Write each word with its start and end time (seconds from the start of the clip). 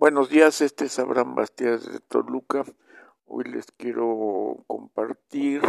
Buenos 0.00 0.30
días, 0.30 0.60
este 0.60 0.84
es 0.84 0.96
Abraham 1.00 1.34
Bastidas 1.34 1.92
de 1.92 1.98
Toluca. 1.98 2.62
Hoy 3.26 3.42
les 3.46 3.66
quiero 3.72 4.62
compartir 4.68 5.60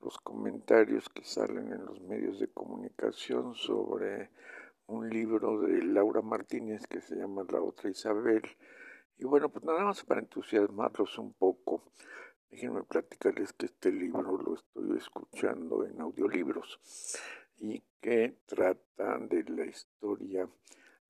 los 0.00 0.18
comentarios 0.18 1.08
que 1.08 1.24
salen 1.24 1.72
en 1.72 1.84
los 1.84 2.00
medios 2.02 2.38
de 2.38 2.46
comunicación 2.46 3.56
sobre 3.56 4.30
un 4.86 5.10
libro 5.10 5.62
de 5.62 5.82
Laura 5.82 6.22
Martínez 6.22 6.86
que 6.86 7.00
se 7.00 7.16
llama 7.16 7.44
La 7.50 7.60
otra 7.60 7.90
Isabel. 7.90 8.42
Y 9.18 9.24
bueno, 9.24 9.48
pues 9.48 9.64
nada 9.64 9.82
más 9.82 10.04
para 10.04 10.20
entusiasmarlos 10.20 11.18
un 11.18 11.32
poco, 11.32 11.82
déjenme 12.48 12.84
platicarles 12.84 13.52
que 13.52 13.66
este 13.66 13.90
libro 13.90 14.38
lo 14.38 14.54
estoy 14.54 14.96
escuchando 14.96 15.84
en 15.84 16.00
audiolibros 16.00 16.78
y 17.58 17.82
que 18.00 18.38
trata 18.46 19.18
de 19.18 19.42
la 19.42 19.66
historia 19.66 20.48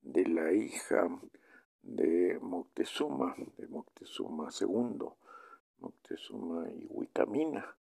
de 0.00 0.26
la 0.26 0.54
hija 0.54 1.06
de 1.86 2.38
Moctezuma, 2.40 3.34
de 3.56 3.68
Moctezuma 3.68 4.48
II, 4.60 5.06
Moctezuma 5.78 6.68
y 6.68 6.86
Huicamina. 6.90 7.76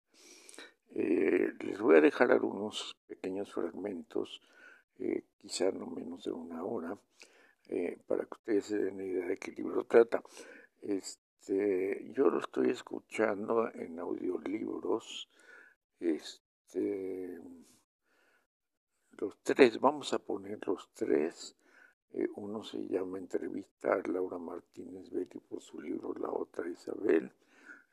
Eh, 0.90 1.52
les 1.60 1.80
voy 1.80 1.96
a 1.96 2.00
dejar 2.00 2.32
algunos 2.32 2.96
pequeños 3.06 3.52
fragmentos, 3.52 4.42
eh, 4.98 5.22
quizá 5.38 5.70
no 5.70 5.86
menos 5.86 6.24
de 6.24 6.32
una 6.32 6.64
hora, 6.64 6.98
eh, 7.68 7.98
para 8.06 8.24
que 8.24 8.34
ustedes 8.34 8.66
se 8.66 8.78
den 8.78 9.00
idea 9.00 9.26
de 9.26 9.38
qué 9.38 9.52
libro 9.52 9.84
trata. 9.84 10.22
Este, 10.80 12.10
yo 12.12 12.28
lo 12.28 12.40
estoy 12.40 12.70
escuchando 12.70 13.72
en 13.72 14.00
audiolibros. 14.00 15.28
Este, 16.00 17.38
los 19.12 19.38
tres, 19.44 19.78
vamos 19.78 20.12
a 20.12 20.18
poner 20.18 20.58
los 20.66 20.90
tres 20.92 21.54
eh, 22.14 22.28
uno 22.36 22.62
se 22.62 22.86
llama 22.88 23.16
Entrevistar 23.16 24.06
Laura 24.06 24.36
Martínez 24.36 25.10
Belli 25.10 25.40
por 25.48 25.62
su 25.62 25.80
libro 25.80 26.12
La 26.14 26.30
otra 26.30 26.68
Isabel. 26.68 27.32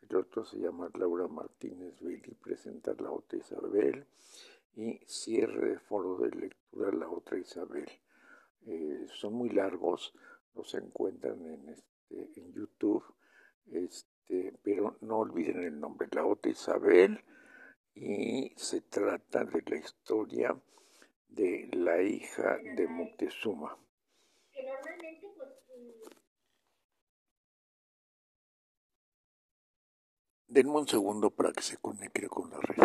El 0.10 0.16
otro 0.16 0.44
se 0.44 0.58
llama 0.58 0.90
Laura 0.96 1.28
Martínez 1.28 1.98
Belli 2.02 2.34
Presentar 2.34 3.00
la 3.00 3.12
otra 3.12 3.40
Isabel. 3.40 4.06
Y 4.76 5.00
Cierre 5.06 5.70
de 5.70 5.80
foro 5.80 6.18
de 6.18 6.32
lectura 6.32 6.92
La 6.92 7.10
otra 7.10 7.38
Isabel. 7.38 7.88
Eh, 8.66 9.08
son 9.14 9.36
muy 9.36 9.52
largos, 9.52 10.14
los 10.54 10.74
encuentran 10.74 11.46
en, 11.46 11.70
este, 11.70 12.52
YouTube, 12.54 13.04
este, 13.72 14.54
pero 14.62 14.98
no 15.00 15.20
olviden 15.20 15.64
el 15.64 15.80
nombre, 15.80 16.10
La 16.12 16.26
otra 16.26 16.52
Isabel. 16.52 17.24
Y 17.96 18.52
se 18.58 18.82
trata 18.82 19.46
de 19.46 19.64
la 19.66 19.78
historia 19.78 20.62
de 21.30 21.70
la 21.72 22.02
hija 22.02 22.58
de 22.76 22.86
Moctezuma. 22.88 23.78
Denme 30.52 30.72
un 30.72 30.88
segundo 30.88 31.30
para 31.30 31.54
que 31.54 31.62
se 31.62 31.78
conecte 31.78 32.28
con 32.28 32.50
la 32.50 32.60
red. 32.60 32.84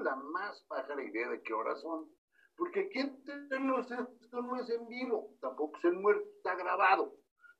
La 0.00 0.16
más 0.16 0.62
pájara 0.66 1.04
idea 1.04 1.28
de 1.28 1.42
qué 1.42 1.52
horas 1.52 1.80
son. 1.80 2.23
Porque 2.56 2.80
aquí 2.80 3.00
esto 3.00 3.58
no 3.60 4.56
es 4.60 4.70
en 4.70 4.88
vivo, 4.88 5.34
tampoco 5.40 5.76
es 5.78 5.84
en 5.84 6.00
muerto, 6.00 6.24
está 6.36 6.54
grabado. 6.54 7.14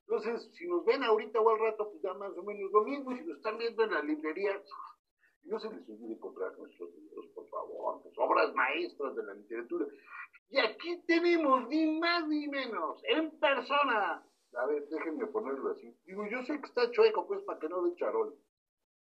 Entonces, 0.06 0.51
si 0.55 0.67
nos 0.67 0.84
ven 0.84 1.03
ahorita 1.03 1.41
o 1.41 1.51
al 1.51 1.59
rato, 1.59 1.91
pues 1.91 2.03
ya 2.03 2.12
más 2.14 2.36
o 2.36 2.42
menos 2.42 2.70
lo 2.70 2.85
mismo. 2.85 3.13
Y 3.13 3.18
si 3.18 3.24
nos 3.24 3.39
están 3.39 3.58
viendo 3.58 3.85
en 3.85 3.91
la 3.92 4.02
librería, 4.02 4.63
no 5.45 5.58
se 5.58 5.70
les 5.70 5.89
olvide 5.89 6.18
comprar 6.18 6.57
nuestros 6.58 6.95
libros, 6.95 7.27
por 7.35 7.48
favor, 7.48 8.02
pues 8.02 8.14
obras 8.18 8.55
maestras 8.55 9.14
de 9.17 9.23
la 9.24 9.35
literatura. 9.35 9.86
Y 10.51 10.58
aquí 10.58 11.02
tenemos 11.07 11.68
ni 11.68 11.98
más 11.98 12.27
ni 12.29 12.48
menos, 12.48 13.01
en 13.05 13.30
persona. 13.39 14.27
A 14.57 14.67
ver, 14.67 14.86
déjenme 14.89 15.27
ponerlo 15.27 15.73
así. 15.73 15.97
Digo, 16.05 16.27
yo 16.27 16.42
sé 16.45 16.61
que 16.61 16.67
está 16.67 16.91
chueco, 16.91 17.27
pues, 17.27 17.42
para 17.42 17.58
que 17.58 17.68
no 17.68 17.83
de 17.83 17.97
charol. 17.97 18.36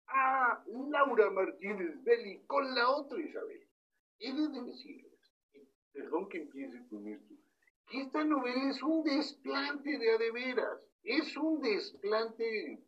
Ah, 0.07 0.63
Laura 0.89 1.29
Martínez 1.29 2.03
Belli 2.03 2.43
con 2.45 2.73
la 2.73 2.89
otra 2.89 3.19
Isabel. 3.19 3.67
He 4.19 4.33
de 4.33 4.61
decirles, 4.61 5.12
perdón 5.93 6.27
que 6.29 6.41
empiece 6.41 6.85
con 6.89 7.07
esto, 7.07 7.33
esta 7.91 8.23
novela 8.23 8.69
es 8.69 8.81
un 8.81 9.03
desplante 9.03 9.97
de 9.97 10.11
adeveras 10.11 10.79
es 11.03 11.35
un 11.37 11.61
desplante. 11.61 12.81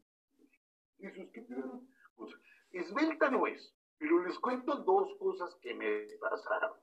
Esos 0.98 2.36
que 2.72 2.80
esbelta 2.80 3.30
no 3.30 3.46
es, 3.48 3.74
pero 3.98 4.24
les 4.26 4.40
cuento 4.40 4.76
dos 4.78 5.18
cosas 5.20 5.56
que 5.62 5.74
me 5.74 6.08
pasaron. 6.20 6.74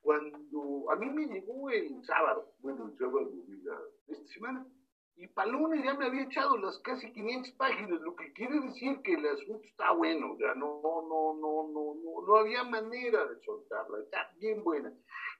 Cuando 0.00 0.90
a 0.90 0.96
mí 0.96 1.10
me 1.10 1.26
llegó 1.26 1.70
el 1.70 2.04
sábado, 2.04 2.54
bueno, 2.60 2.86
el 2.86 2.98
sábado 2.98 3.30
de, 3.30 4.12
esta 4.12 4.26
semana, 4.26 4.66
y 5.16 5.26
Paluna 5.28 5.82
ya 5.82 5.94
me 5.94 6.06
había 6.06 6.24
echado 6.24 6.56
las 6.58 6.78
casi 6.80 7.10
500 7.12 7.52
páginas, 7.52 8.00
lo 8.00 8.14
que 8.14 8.32
quiere 8.32 8.60
decir 8.60 9.00
que 9.02 9.14
el 9.14 9.26
asunto 9.26 9.66
está 9.66 9.92
bueno, 9.92 10.36
ya 10.38 10.54
no, 10.54 10.80
no, 10.82 11.02
no, 11.08 11.68
no, 11.72 11.94
no, 11.94 12.26
no 12.26 12.36
había 12.36 12.64
manera 12.64 13.26
de 13.26 13.40
soltarla, 13.40 14.00
está 14.00 14.30
bien 14.38 14.62
buena. 14.62 14.92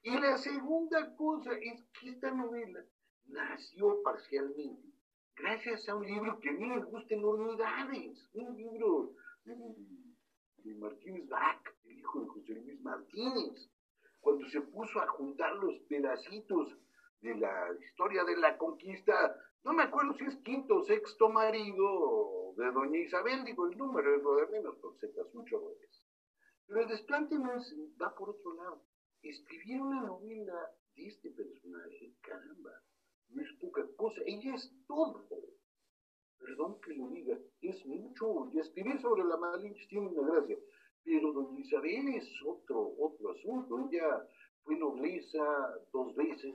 Y 0.03 0.19
la 0.19 0.39
segunda 0.39 1.15
cosa 1.17 1.53
es 1.61 1.85
que 2.01 2.11
esta 2.11 2.31
novela 2.31 2.83
nació 3.27 4.03
parcialmente 4.03 4.97
gracias 5.37 5.87
a 5.89 5.95
un 5.95 6.07
libro 6.07 6.41
que 6.41 6.49
a 6.49 6.53
mí 6.53 6.67
me 6.67 6.79
gusta 6.79 7.15
enormidades, 7.15 8.29
un 8.33 8.57
libro 8.57 9.13
de, 9.45 10.75
Martínez 10.75 11.29
Bach, 11.29 11.63
el 11.85 11.99
hijo 11.99 12.21
de 12.23 12.29
José 12.29 12.55
Luis 12.55 12.81
Martínez, 12.81 13.71
cuando 14.21 14.49
se 14.49 14.61
puso 14.63 15.01
a 15.01 15.07
juntar 15.09 15.55
los 15.57 15.79
pedacitos 15.89 16.77
de 17.21 17.35
la 17.37 17.69
historia 17.81 18.25
de 18.25 18.37
la 18.37 18.57
conquista, 18.57 19.37
no 19.67 19.73
me 19.73 19.83
acuerdo 19.83 20.15
si 20.15 20.25
es 20.25 20.37
quinto 20.45 20.77
o 20.77 20.85
sexto 20.85 21.29
marido 21.29 22.55
de 22.57 22.71
doña 22.71 23.01
Isabel, 23.01 23.45
digo 23.45 23.67
el 23.67 23.77
número 23.77 24.15
es 24.15 24.23
lo 24.23 24.37
de 24.37 24.47
menos, 24.47 24.77
porque 24.81 25.09
se 25.09 25.13
casó 25.13 25.45
chorro 25.45 25.75
Pero 26.69 26.83
el 26.83 26.89
desplante 26.89 27.37
no 27.37 27.53
es, 27.53 27.75
va 28.01 28.15
por 28.15 28.31
otro 28.31 28.55
lado. 28.55 28.85
Escribir 29.23 29.81
una 29.83 30.03
novela 30.03 30.71
de 30.95 31.09
este 31.09 31.31
personaje, 31.33 32.15
caramba, 32.21 32.81
no 33.31 33.43
es 33.43 33.53
poca 33.61 33.85
cosa, 33.97 34.21
ella 34.25 34.55
es 34.55 34.73
todo. 34.87 35.27
Perdón 36.39 36.81
que 36.81 36.95
lo 36.95 37.09
diga, 37.09 37.37
es 37.61 37.85
mucho. 37.87 38.49
Y 38.53 38.61
escribir 38.61 39.01
sobre 39.01 39.25
la 39.25 39.37
Malinche 39.37 39.89
tiene 39.89 40.07
una 40.07 40.31
gracia. 40.31 40.57
Pero 41.03 41.33
doña 41.33 41.59
Isabel 41.59 42.15
es 42.15 42.29
otro, 42.47 42.95
otro 43.01 43.33
asunto. 43.33 43.89
Ella 43.91 44.29
fue 44.63 44.77
nobleza 44.77 45.43
dos 45.93 46.15
veces, 46.15 46.55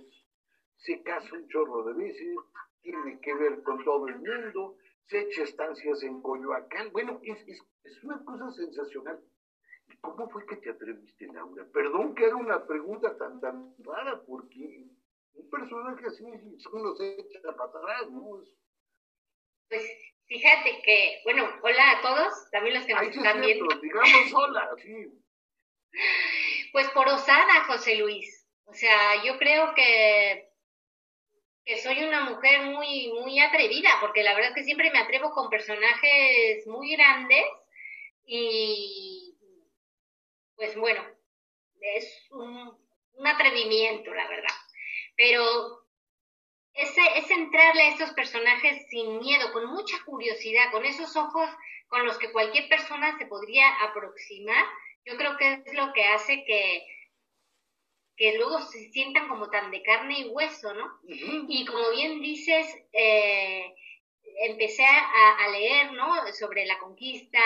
se 0.78 1.04
casa 1.04 1.36
un 1.36 1.50
chorro 1.50 1.84
de 1.84 1.94
veces, 1.94 2.38
tiene 2.82 3.20
que 3.22 3.34
ver 3.34 3.62
con 3.64 3.84
todo 3.84 4.08
el 4.08 4.20
mundo, 4.20 4.78
se 5.08 5.22
echa 5.22 5.44
estancias 5.44 6.04
en 6.04 6.22
Coyoacán. 6.22 6.92
Bueno, 6.92 7.20
es, 7.24 7.40
es, 7.48 7.62
es 7.84 8.04
una 8.04 8.24
cosa 8.24 8.52
sensacional. 8.52 9.20
¿Y 9.88 9.98
cómo 9.98 10.30
fue 10.30 10.46
que 10.46 10.58
te 10.58 10.70
atreviste, 10.70 11.28
Laura? 11.28 11.66
Perdón 11.74 12.16
que 12.16 12.26
haga 12.26 12.36
una 12.36 12.66
pregunta 12.66 13.18
tan, 13.18 13.40
tan 13.42 13.76
rara, 13.80 14.22
porque 14.26 14.86
un 15.34 15.50
personaje 15.50 16.06
así 16.08 16.24
uno 16.72 16.96
se 16.96 17.20
echa 17.20 17.42
para 17.56 17.70
atrás, 17.70 18.10
¿no? 18.12 18.44
Pues 19.70 19.84
fíjate 20.28 20.82
que, 20.84 21.22
bueno, 21.24 21.48
hola 21.62 21.92
a 21.92 22.02
todos, 22.02 22.50
también 22.52 22.76
los 22.76 22.86
que 22.86 22.94
nos 22.94 23.04
están 23.04 23.42
viendo. 23.42 23.68
Digamos 23.82 24.34
hola, 24.34 24.70
sí. 24.82 25.08
Pues 26.72 26.90
por 26.92 27.08
osada, 27.08 27.66
José 27.68 27.96
Luis. 27.96 28.48
O 28.66 28.74
sea, 28.74 29.24
yo 29.26 29.38
creo 29.38 29.74
que, 29.76 30.51
soy 31.78 32.04
una 32.04 32.30
mujer 32.30 32.62
muy, 32.64 33.12
muy 33.14 33.40
atrevida, 33.40 33.90
porque 34.00 34.24
la 34.24 34.34
verdad 34.34 34.50
es 34.50 34.56
que 34.56 34.64
siempre 34.64 34.92
me 34.92 35.00
atrevo 35.00 35.32
con 35.32 35.50
personajes 35.50 36.66
muy 36.68 36.92
grandes 36.96 37.46
y 38.26 39.36
pues 40.56 40.76
bueno, 40.78 41.04
es 41.80 42.28
un, 42.32 42.78
un 43.14 43.28
atrevimiento, 43.28 44.14
la 44.14 44.28
verdad. 44.28 44.56
Pero 45.16 45.82
ese, 46.74 47.02
es 47.18 47.30
entrarle 47.30 47.84
a 47.84 47.90
estos 47.90 48.12
personajes 48.12 48.88
sin 48.90 49.20
miedo, 49.20 49.52
con 49.52 49.66
mucha 49.68 49.98
curiosidad, 50.06 50.72
con 50.72 50.86
esos 50.86 51.16
ojos 51.16 51.50
con 51.88 52.06
los 52.06 52.18
que 52.18 52.32
cualquier 52.32 52.70
persona 52.70 53.18
se 53.18 53.26
podría 53.26 53.68
aproximar, 53.84 54.66
yo 55.06 55.18
creo 55.18 55.36
que 55.38 55.62
es 55.66 55.74
lo 55.74 55.92
que 55.94 56.06
hace 56.06 56.44
que, 56.46 56.88
que 58.16 58.38
luego 58.38 58.60
se 58.62 58.92
sientan 58.92 59.28
como 59.28 59.50
tan 59.50 59.72
de 59.72 59.82
carne 59.82 60.20
y 60.20 60.30
hueso, 60.30 60.74
¿no? 60.74 61.00
Y 61.08 61.66
como 61.66 61.90
bien 61.92 62.22
dices, 62.22 62.68
eh, 62.94 63.74
empecé 64.44 64.86
a, 64.86 65.50
leer, 65.52 65.94
¿no? 65.94 66.14
Sobre 66.34 66.66
la 66.66 66.78
conquista. 66.80 67.40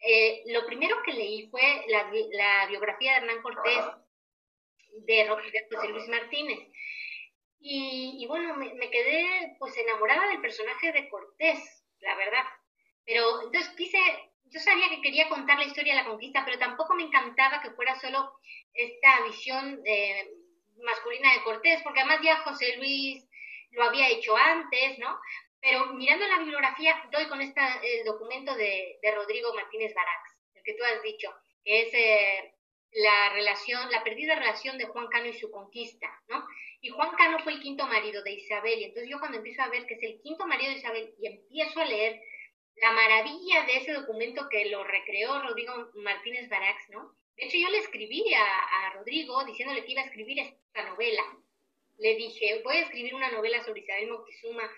Eh, 0.00 0.42
lo 0.46 0.66
primero 0.66 1.02
que 1.04 1.12
leí 1.12 1.48
fue 1.48 1.84
la, 1.88 2.10
la 2.32 2.66
biografía 2.66 3.12
de 3.12 3.16
Hernán 3.18 3.42
Cortés 3.42 3.84
de, 5.04 5.14
de 5.14 5.66
José 5.70 5.88
Luis 5.88 6.08
Martínez. 6.08 6.58
Y, 7.68 8.24
bueno, 8.28 8.54
me, 8.56 8.72
me, 8.74 8.90
quedé 8.90 9.56
pues 9.58 9.76
enamorada 9.76 10.28
del 10.28 10.40
personaje 10.40 10.92
de 10.92 11.08
Cortés, 11.08 11.84
la 12.00 12.14
verdad. 12.14 12.44
Pero 13.04 13.42
entonces 13.42 13.72
quise, 13.76 13.98
yo 14.50 14.60
sabía 14.60 14.88
que 14.88 15.00
quería 15.00 15.28
contar 15.28 15.58
la 15.58 15.64
historia 15.64 15.94
de 15.94 16.02
la 16.02 16.08
conquista, 16.08 16.44
pero 16.44 16.58
tampoco 16.58 16.94
me 16.94 17.04
encantaba 17.04 17.60
que 17.60 17.70
fuera 17.70 17.98
solo 17.98 18.32
esta 18.72 19.22
visión 19.24 19.80
eh, 19.84 20.30
masculina 20.82 21.32
de 21.32 21.42
Cortés, 21.42 21.82
porque 21.82 22.00
además 22.00 22.20
ya 22.22 22.36
José 22.38 22.76
Luis 22.76 23.28
lo 23.70 23.84
había 23.84 24.08
hecho 24.08 24.36
antes, 24.36 24.98
¿no? 24.98 25.18
Pero 25.60 25.86
mirando 25.94 26.26
la 26.26 26.38
bibliografía, 26.38 27.08
doy 27.10 27.26
con 27.28 27.40
este 27.40 27.60
documento 28.04 28.54
de, 28.54 28.98
de, 29.02 29.14
Rodrigo 29.14 29.52
Martínez 29.54 29.92
Barax, 29.94 30.40
el 30.54 30.62
que 30.62 30.74
tú 30.74 30.84
has 30.84 31.02
dicho, 31.02 31.34
que 31.64 31.82
es 31.82 31.94
eh, 31.94 32.54
la 32.92 33.30
relación, 33.30 33.90
la 33.90 34.04
perdida 34.04 34.36
relación 34.36 34.78
de 34.78 34.86
Juan 34.86 35.08
Cano 35.08 35.26
y 35.26 35.34
su 35.34 35.50
conquista, 35.50 36.08
¿no? 36.28 36.46
Y 36.80 36.90
Juan 36.90 37.16
Cano 37.16 37.40
fue 37.40 37.54
el 37.54 37.60
quinto 37.60 37.86
marido 37.86 38.22
de 38.22 38.32
Isabel, 38.32 38.78
y 38.78 38.84
entonces 38.84 39.10
yo 39.10 39.18
cuando 39.18 39.38
empiezo 39.38 39.62
a 39.62 39.68
ver 39.68 39.86
que 39.86 39.94
es 39.94 40.02
el 40.02 40.20
quinto 40.22 40.46
marido 40.46 40.70
de 40.70 40.78
Isabel 40.78 41.14
y 41.18 41.26
empiezo 41.26 41.80
a 41.80 41.84
leer 41.84 42.20
la 42.76 42.92
maravilla 42.92 43.64
de 43.64 43.76
ese 43.76 43.92
documento 43.92 44.48
que 44.50 44.66
lo 44.66 44.84
recreó 44.84 45.42
Rodrigo 45.42 45.90
Martínez 45.94 46.48
Barax, 46.48 46.90
¿no? 46.90 47.14
De 47.36 47.46
hecho, 47.46 47.58
yo 47.58 47.68
le 47.70 47.78
escribí 47.78 48.24
a, 48.34 48.92
Rodrigo 48.94 49.44
diciéndole 49.44 49.84
que 49.84 49.92
iba 49.92 50.02
a 50.02 50.06
escribir 50.06 50.38
esta 50.38 50.84
novela. 50.84 51.22
Le 51.98 52.14
dije, 52.16 52.62
voy 52.64 52.76
a 52.76 52.82
escribir 52.82 53.14
una 53.14 53.30
novela 53.30 53.62
sobre 53.62 53.80
Isabel 53.80 54.10
Moctezuma. 54.10 54.70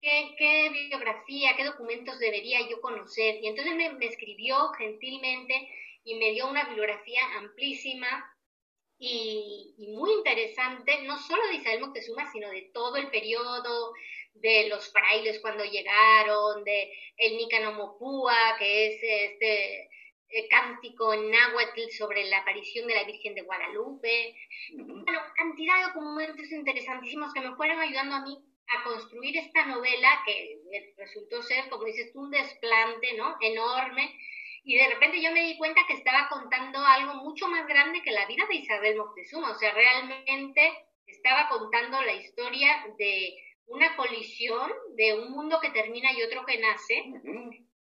¿Qué, 0.00 0.34
qué 0.38 0.68
biografía, 0.70 1.56
qué 1.56 1.64
documentos 1.64 2.18
debería 2.20 2.60
yo 2.68 2.80
conocer? 2.80 3.42
Y 3.42 3.48
entonces 3.48 3.74
me, 3.74 3.92
me 3.94 4.06
escribió 4.06 4.68
gentilmente 4.70 5.68
y 6.04 6.14
me 6.14 6.32
dio 6.32 6.48
una 6.48 6.64
bibliografía 6.64 7.20
amplísima 7.36 8.32
y, 8.98 9.74
y, 9.76 9.88
muy 9.88 10.12
interesante, 10.12 11.02
no 11.02 11.18
solo 11.18 11.46
de 11.48 11.56
Isabel 11.56 11.80
Moctezuma, 11.80 12.30
sino 12.30 12.48
de 12.50 12.62
todo 12.72 12.96
el 12.96 13.10
periodo, 13.10 13.92
de 14.40 14.68
los 14.68 14.90
frailes 14.92 15.40
cuando 15.40 15.64
llegaron, 15.64 16.64
de 16.64 16.92
el 17.16 17.36
Nicanomopúa, 17.36 18.56
que 18.58 18.86
es 18.86 19.02
este 19.02 19.88
eh, 20.30 20.48
cántico 20.48 21.14
en 21.14 21.30
náhuatl 21.30 21.90
sobre 21.90 22.24
la 22.24 22.38
aparición 22.38 22.86
de 22.86 22.94
la 22.94 23.04
Virgen 23.04 23.34
de 23.34 23.42
Guadalupe. 23.42 24.36
Bueno, 24.74 25.20
cantidad 25.34 25.76
de 25.76 25.92
documentos 25.92 26.52
interesantísimos 26.52 27.32
que 27.32 27.40
me 27.40 27.56
fueron 27.56 27.80
ayudando 27.80 28.16
a 28.16 28.20
mí 28.20 28.36
a 28.68 28.84
construir 28.84 29.38
esta 29.38 29.64
novela 29.64 30.22
que 30.26 30.58
resultó 30.98 31.42
ser, 31.42 31.70
como 31.70 31.84
dices 31.84 32.12
tú, 32.12 32.20
un 32.20 32.30
desplante, 32.30 33.14
¿no? 33.14 33.36
Enorme. 33.40 34.14
Y 34.64 34.76
de 34.76 34.88
repente 34.88 35.22
yo 35.22 35.32
me 35.32 35.44
di 35.44 35.56
cuenta 35.56 35.80
que 35.86 35.94
estaba 35.94 36.28
contando 36.28 36.78
algo 36.78 37.14
mucho 37.14 37.48
más 37.48 37.66
grande 37.66 38.02
que 38.02 38.10
la 38.10 38.26
vida 38.26 38.44
de 38.46 38.56
Isabel 38.56 38.96
Moctezuma. 38.98 39.52
O 39.52 39.58
sea, 39.58 39.72
realmente 39.72 40.72
estaba 41.06 41.48
contando 41.48 42.02
la 42.02 42.12
historia 42.12 42.86
de 42.98 43.34
una 43.68 43.96
colisión 43.96 44.70
de 44.96 45.14
un 45.14 45.30
mundo 45.30 45.58
que 45.60 45.70
termina 45.70 46.12
y 46.12 46.22
otro 46.22 46.44
que 46.44 46.58
nace, 46.58 47.04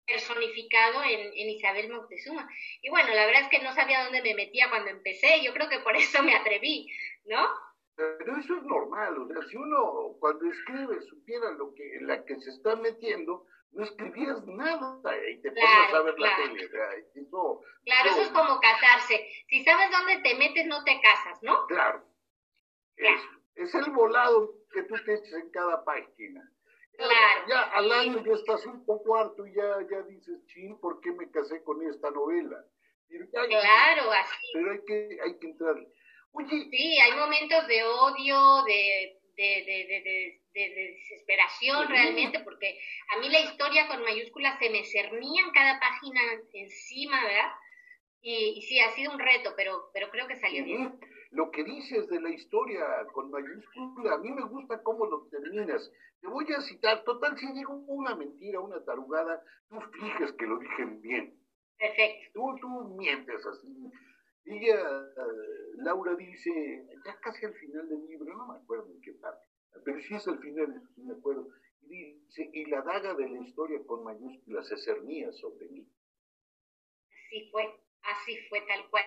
personificado 0.06 1.04
en, 1.04 1.50
Isabel 1.50 1.92
Moctezuma. 1.92 2.48
Y 2.82 2.90
bueno, 2.90 3.10
la 3.14 3.26
verdad 3.26 3.44
es 3.44 3.50
que 3.50 3.64
no 3.64 3.74
sabía 3.74 4.04
dónde 4.04 4.22
me 4.22 4.36
metía 4.36 4.70
cuando 4.70 4.90
empecé, 4.90 5.44
yo 5.44 5.54
creo 5.54 5.70
que 5.70 5.80
por 5.80 5.96
eso 5.96 6.24
me 6.24 6.36
atreví, 6.36 6.88
¿no? 7.26 7.48
Pero 7.96 8.38
eso 8.38 8.58
es 8.58 8.64
normal, 8.64 9.18
o 9.18 9.28
sea, 9.28 9.42
si 9.50 9.58
uno 9.58 10.16
cuando 10.20 10.46
escribe 10.46 11.02
supiera 11.02 11.50
lo 11.52 11.74
que 11.74 11.96
en 11.96 12.08
la 12.08 12.24
que 12.26 12.36
se 12.40 12.52
está 12.52 12.76
metiendo, 12.76 13.46
no 13.72 13.84
escribías 13.84 14.46
nada 14.46 15.02
y 15.30 15.42
te 15.42 15.52
pones 15.52 15.94
a 15.94 16.02
ver 16.02 16.20
la 16.20 16.36
tele. 16.36 16.70
Eso, 17.16 17.62
claro, 17.84 18.10
eso 18.12 18.22
es 18.22 18.30
como 18.30 18.60
casarse. 18.60 19.28
Si 19.48 19.64
sabes 19.64 19.90
dónde 19.92 20.20
te 20.22 20.36
metes, 20.36 20.68
no 20.68 20.84
te 20.84 21.00
casas, 21.02 21.42
¿no? 21.42 21.66
Claro. 21.66 22.06
Es, 22.96 23.22
es 23.56 23.74
el 23.74 23.92
volado 23.92 24.57
que 24.72 24.84
tú 24.84 24.96
te 25.06 25.14
eches 25.14 25.34
en 25.34 25.50
cada 25.52 25.84
página. 25.84 26.52
Claro. 26.98 27.46
Ya 27.48 27.62
al 27.62 27.92
año 27.92 28.24
ya 28.26 28.34
estás 28.34 28.66
un 28.66 28.84
poco 28.86 29.16
harto 29.18 29.46
y 29.46 29.54
ya, 29.54 29.78
ya 29.90 30.02
dices, 30.04 30.44
chin, 30.48 30.80
¿por 30.80 31.00
qué 31.02 31.12
me 31.12 31.30
casé 31.30 31.64
con 31.64 31.86
esta 31.88 32.10
novela? 32.10 32.58
claro, 33.32 34.12
así. 34.12 34.48
Pero 34.54 34.72
hay 34.72 34.80
que, 34.86 35.18
hay 35.24 35.40
que 35.40 35.48
entrar. 35.48 35.76
Oye. 36.32 36.68
Sí, 36.70 37.00
hay 37.00 37.18
momentos 37.18 37.68
de 37.68 37.84
odio, 37.84 38.64
de, 38.66 39.20
de, 39.36 39.64
de, 39.66 40.42
de 40.54 40.70
desesperación 40.76 41.88
realmente, 41.88 42.40
porque 42.40 42.80
a 43.16 43.20
mí 43.20 43.30
la 43.30 43.40
historia 43.40 43.88
con 43.88 44.04
mayúsculas 44.04 44.58
se 44.60 44.70
me 44.70 44.84
cernía 44.84 45.44
en 45.44 45.52
cada 45.52 45.80
página 45.80 46.20
encima, 46.54 47.24
¿verdad? 47.24 47.52
Y, 48.22 48.56
y 48.58 48.62
sí, 48.64 48.80
ha 48.80 48.90
sido 48.90 49.12
un 49.14 49.20
reto, 49.20 49.54
pero, 49.56 49.90
pero 49.94 50.10
creo 50.10 50.28
que 50.28 50.36
salió 50.36 50.66
bien 50.66 51.00
lo 51.32 51.52
que 51.52 51.64
dices 51.64 52.08
de 52.08 52.22
la 52.22 52.30
historia 52.30 52.86
con 53.14 53.32
mayúscula, 53.32 54.16
a 54.16 54.18
mí 54.18 54.32
me 54.32 54.44
gusta 54.44 54.82
cómo 54.84 55.06
lo 55.06 55.28
terminas. 55.28 55.92
Te 56.22 56.28
voy 56.28 56.46
a 56.54 56.62
citar, 56.62 57.04
total, 57.04 57.38
si 57.38 57.52
digo 57.54 57.74
una 57.88 58.16
mentira, 58.16 58.60
una 58.60 58.84
tarugada, 58.84 59.44
tú 59.70 59.80
fijas 59.92 60.32
que 60.34 60.46
lo 60.46 60.58
dije 60.60 60.86
bien. 61.02 61.40
Perfecto. 61.78 62.32
Tú, 62.34 62.56
tú 62.62 62.96
mientes 62.98 63.46
así. 63.46 63.92
Ella, 64.46 64.80
uh, 65.18 65.82
Laura 65.82 66.16
dice, 66.16 66.88
ya 67.06 67.20
casi 67.20 67.46
al 67.46 67.54
final 67.54 67.90
del 67.90 68.08
libro, 68.08 68.34
no 68.34 68.48
me 68.48 68.60
acuerdo 68.60 68.90
en 68.94 69.02
qué 69.02 69.12
parte, 69.14 69.46
pero 69.84 70.00
sí 70.00 70.16
es 70.16 70.26
al 70.26 70.40
final, 70.40 70.82
sí 70.96 71.02
me 71.02 71.16
acuerdo, 71.16 71.50
y 71.82 72.14
dice, 72.14 72.50
y 72.54 72.66
la 72.66 72.82
daga 72.82 73.14
de 73.14 73.28
la 73.30 73.42
historia 73.42 73.80
con 73.86 74.06
mayúsculas 74.06 74.66
se 74.70 74.78
cernía 74.78 75.34
sobre 75.34 75.68
mí. 75.68 75.86
Así 77.12 77.50
fue, 77.52 77.66
así 78.04 78.38
fue 78.48 78.62
tal 78.62 78.90
cual 78.90 79.06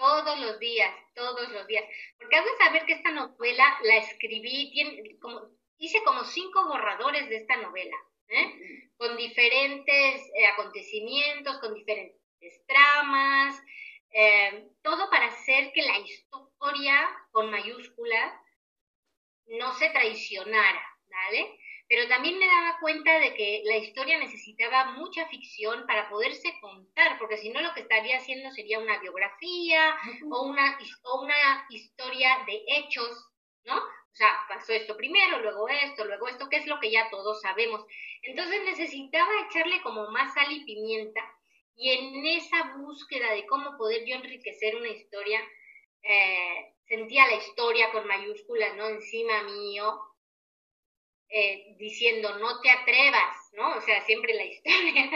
todos 0.00 0.40
los 0.40 0.58
días, 0.58 0.92
todos 1.14 1.48
los 1.50 1.66
días. 1.66 1.84
Porque 2.18 2.36
has 2.36 2.44
de 2.44 2.56
saber 2.56 2.86
que 2.86 2.94
esta 2.94 3.12
novela 3.12 3.78
la 3.82 3.98
escribí, 3.98 4.70
tiene 4.72 5.18
como, 5.20 5.42
hice 5.76 6.02
como 6.02 6.24
cinco 6.24 6.66
borradores 6.66 7.28
de 7.28 7.36
esta 7.36 7.56
novela, 7.58 7.96
¿eh? 8.28 8.88
con 8.96 9.16
diferentes 9.18 10.22
eh, 10.34 10.46
acontecimientos, 10.54 11.58
con 11.58 11.74
diferentes 11.74 12.66
tramas, 12.66 13.62
eh, 14.12 14.68
todo 14.82 15.10
para 15.10 15.26
hacer 15.26 15.70
que 15.72 15.82
la 15.82 15.98
historia 15.98 17.08
con 17.30 17.50
mayúsculas 17.50 18.32
no 19.46 19.74
se 19.74 19.90
traicionara, 19.90 20.82
¿vale? 21.10 21.59
Pero 21.90 22.06
también 22.06 22.38
me 22.38 22.46
daba 22.46 22.78
cuenta 22.78 23.18
de 23.18 23.34
que 23.34 23.62
la 23.64 23.76
historia 23.76 24.16
necesitaba 24.16 24.92
mucha 24.92 25.26
ficción 25.26 25.84
para 25.88 26.08
poderse 26.08 26.54
contar, 26.60 27.18
porque 27.18 27.36
si 27.36 27.50
no 27.50 27.60
lo 27.60 27.74
que 27.74 27.80
estaría 27.80 28.18
haciendo 28.18 28.48
sería 28.52 28.78
una 28.78 29.00
biografía 29.00 29.96
o 30.30 30.42
una, 30.44 30.78
o 31.02 31.22
una 31.22 31.66
historia 31.68 32.44
de 32.46 32.62
hechos, 32.68 33.28
¿no? 33.64 33.76
O 33.76 34.14
sea, 34.14 34.38
pasó 34.48 34.72
esto 34.72 34.96
primero, 34.96 35.40
luego 35.40 35.68
esto, 35.68 36.04
luego 36.04 36.28
esto, 36.28 36.48
que 36.48 36.58
es 36.58 36.66
lo 36.68 36.78
que 36.78 36.92
ya 36.92 37.10
todos 37.10 37.40
sabemos. 37.40 37.84
Entonces 38.22 38.62
necesitaba 38.66 39.28
echarle 39.48 39.82
como 39.82 40.12
más 40.12 40.32
sal 40.32 40.46
y 40.52 40.64
pimienta, 40.64 41.20
y 41.74 41.90
en 41.90 42.24
esa 42.24 42.76
búsqueda 42.76 43.32
de 43.32 43.46
cómo 43.46 43.76
poder 43.76 44.04
yo 44.06 44.14
enriquecer 44.14 44.76
una 44.76 44.90
historia, 44.90 45.40
eh, 46.04 46.72
sentía 46.86 47.26
la 47.26 47.34
historia 47.34 47.90
con 47.90 48.06
mayúsculas, 48.06 48.76
¿no? 48.76 48.86
Encima 48.86 49.42
mío, 49.42 50.00
eh, 51.30 51.76
diciendo 51.78 52.38
no 52.38 52.60
te 52.60 52.70
atrevas, 52.70 53.50
¿no? 53.52 53.76
O 53.76 53.80
sea, 53.80 54.00
siempre 54.02 54.34
la 54.34 54.44
historia. 54.52 55.10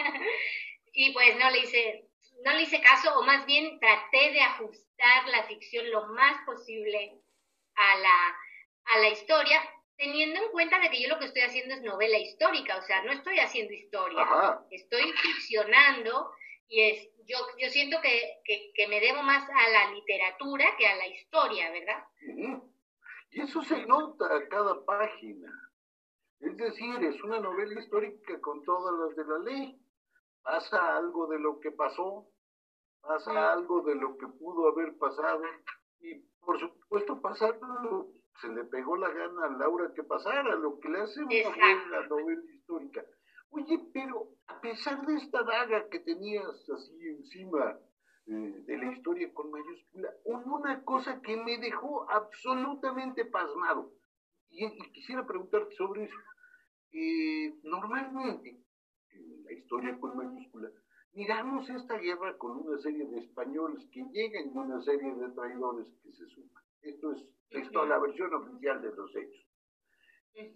y 0.92 1.12
pues 1.12 1.36
no 1.36 1.50
le 1.50 1.58
hice, 1.58 2.04
no 2.44 2.52
le 2.52 2.62
hice 2.62 2.80
caso, 2.80 3.18
o 3.18 3.22
más 3.24 3.44
bien 3.46 3.78
traté 3.80 4.30
de 4.32 4.40
ajustar 4.40 5.28
la 5.28 5.42
ficción 5.44 5.90
lo 5.90 6.06
más 6.08 6.36
posible 6.46 7.18
a 7.74 7.96
la, 7.96 8.36
a 8.84 8.98
la 8.98 9.08
historia, 9.08 9.60
teniendo 9.96 10.40
en 10.40 10.50
cuenta 10.50 10.78
de 10.78 10.90
que 10.90 11.02
yo 11.02 11.08
lo 11.08 11.18
que 11.18 11.26
estoy 11.26 11.42
haciendo 11.42 11.74
es 11.74 11.82
novela 11.82 12.18
histórica, 12.18 12.76
o 12.76 12.82
sea, 12.82 13.02
no 13.02 13.12
estoy 13.12 13.38
haciendo 13.38 13.72
historia, 13.72 14.26
estoy 14.70 15.12
ficcionando 15.12 16.30
y 16.68 16.80
es, 16.82 17.08
yo, 17.26 17.38
yo 17.58 17.68
siento 17.70 18.00
que, 18.00 18.40
que, 18.44 18.88
me 18.88 19.00
debo 19.00 19.22
más 19.22 19.48
a 19.48 19.68
la 19.70 19.92
literatura 19.92 20.76
que 20.78 20.86
a 20.86 20.96
la 20.96 21.06
historia, 21.06 21.70
¿verdad? 21.70 22.04
Y 23.30 23.40
eso 23.40 23.62
se 23.62 23.84
nota 23.86 24.26
a 24.36 24.48
cada 24.48 24.84
página. 24.84 25.50
Es 26.40 26.56
decir, 26.56 27.04
es 27.04 27.22
una 27.22 27.40
novela 27.40 27.80
histórica 27.80 28.40
con 28.40 28.62
todas 28.64 28.94
las 28.98 29.16
de 29.16 29.24
la 29.24 29.38
ley. 29.38 29.80
Pasa 30.42 30.96
algo 30.96 31.26
de 31.26 31.38
lo 31.38 31.58
que 31.60 31.72
pasó, 31.72 32.28
pasa 33.00 33.52
algo 33.52 33.82
de 33.82 33.94
lo 33.94 34.16
que 34.18 34.26
pudo 34.26 34.68
haber 34.68 34.96
pasado 34.98 35.42
y 36.00 36.16
por 36.44 36.58
supuesto 36.60 37.20
pasar 37.20 37.58
se 38.40 38.48
le 38.48 38.64
pegó 38.64 38.96
la 38.96 39.10
gana 39.10 39.46
a 39.46 39.50
Laura 39.50 39.92
que 39.94 40.02
pasara, 40.02 40.54
lo 40.56 40.78
que 40.80 40.88
le 40.88 41.00
hace 41.00 41.22
una 41.22 41.48
buena 41.56 42.06
novela 42.08 42.42
histórica. 42.52 43.04
Oye, 43.50 43.80
pero 43.92 44.28
a 44.48 44.60
pesar 44.60 45.06
de 45.06 45.14
esta 45.14 45.42
daga 45.42 45.88
que 45.88 46.00
tenías 46.00 46.68
así 46.68 46.98
encima 47.06 47.78
eh, 48.26 48.62
de 48.66 48.78
la 48.78 48.92
historia 48.92 49.32
con 49.32 49.50
mayúscula, 49.50 50.12
hubo 50.24 50.56
una 50.56 50.82
cosa 50.84 51.20
que 51.22 51.36
me 51.36 51.58
dejó 51.58 52.10
absolutamente 52.10 53.24
pasmado. 53.26 53.92
Y, 54.54 54.64
y 54.64 54.92
quisiera 54.92 55.26
preguntarte 55.26 55.74
sobre 55.74 56.04
eso. 56.04 56.16
Eh, 56.92 57.58
normalmente, 57.64 58.56
en 59.10 59.44
la 59.44 59.52
historia 59.52 59.98
con 59.98 60.16
mayúscula, 60.16 60.70
miramos 61.12 61.68
esta 61.68 61.98
guerra 61.98 62.38
con 62.38 62.58
una 62.58 62.78
serie 62.78 63.04
de 63.06 63.18
españoles 63.18 63.84
que 63.92 64.04
llegan 64.12 64.52
y 64.54 64.56
una 64.56 64.80
serie 64.82 65.12
de 65.14 65.28
traidores 65.30 65.88
que 66.02 66.12
se 66.12 66.26
suman. 66.28 66.62
Esto 66.82 67.12
es, 67.12 67.24
esto 67.50 67.84
la 67.84 67.98
versión 67.98 68.32
oficial 68.32 68.80
de 68.80 68.94
los 68.94 69.14
hechos. 69.16 69.44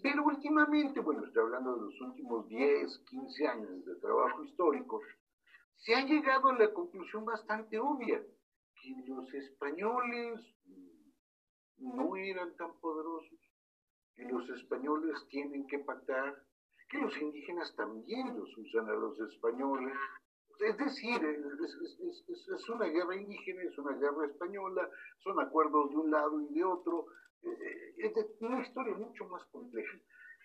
Pero 0.03 0.25
últimamente, 0.25 1.01
bueno, 1.01 1.25
estoy 1.25 1.43
hablando 1.43 1.77
de 1.77 1.83
los 1.83 2.01
últimos 2.01 2.49
10, 2.49 2.99
15 2.99 3.47
años 3.49 3.85
de 3.85 3.95
trabajo 3.97 4.45
histórico, 4.45 5.01
se 5.77 5.95
ha 5.95 6.05
llegado 6.05 6.49
a 6.49 6.59
la 6.59 6.73
conclusión 6.73 7.25
bastante 7.25 7.79
obvia, 7.79 8.21
que 8.81 8.95
los 9.07 9.33
españoles 9.35 10.41
no 11.79 12.17
eran 12.17 12.57
tan 12.57 12.79
poderosos, 12.81 13.39
que 14.19 14.25
los 14.25 14.49
españoles 14.51 15.15
tienen 15.31 15.67
que 15.69 15.79
pactar, 15.79 16.43
que 16.91 16.99
los 16.99 17.17
indígenas 17.23 17.75
también 17.77 18.37
los 18.37 18.57
usan 18.59 18.89
a 18.89 18.93
los 18.93 19.19
españoles. 19.21 19.95
Es 20.59 20.77
decir, 20.77 21.21
es, 21.25 22.69
una 22.69 22.87
guerra 22.87 23.15
indígena, 23.15 23.63
es 23.63 23.79
una 23.79 23.97
guerra 23.97 24.27
española, 24.27 24.91
son 25.23 25.39
acuerdos 25.39 25.91
de 25.91 25.97
un 25.97 26.11
lado 26.11 26.41
y 26.41 26.53
de 26.53 26.65
otro, 26.65 27.07
eh, 27.45 27.95
es 27.99 28.13
una 28.41 28.61
historia 28.61 28.95
mucho 28.97 29.25
más 29.27 29.45
compleja. 29.47 29.97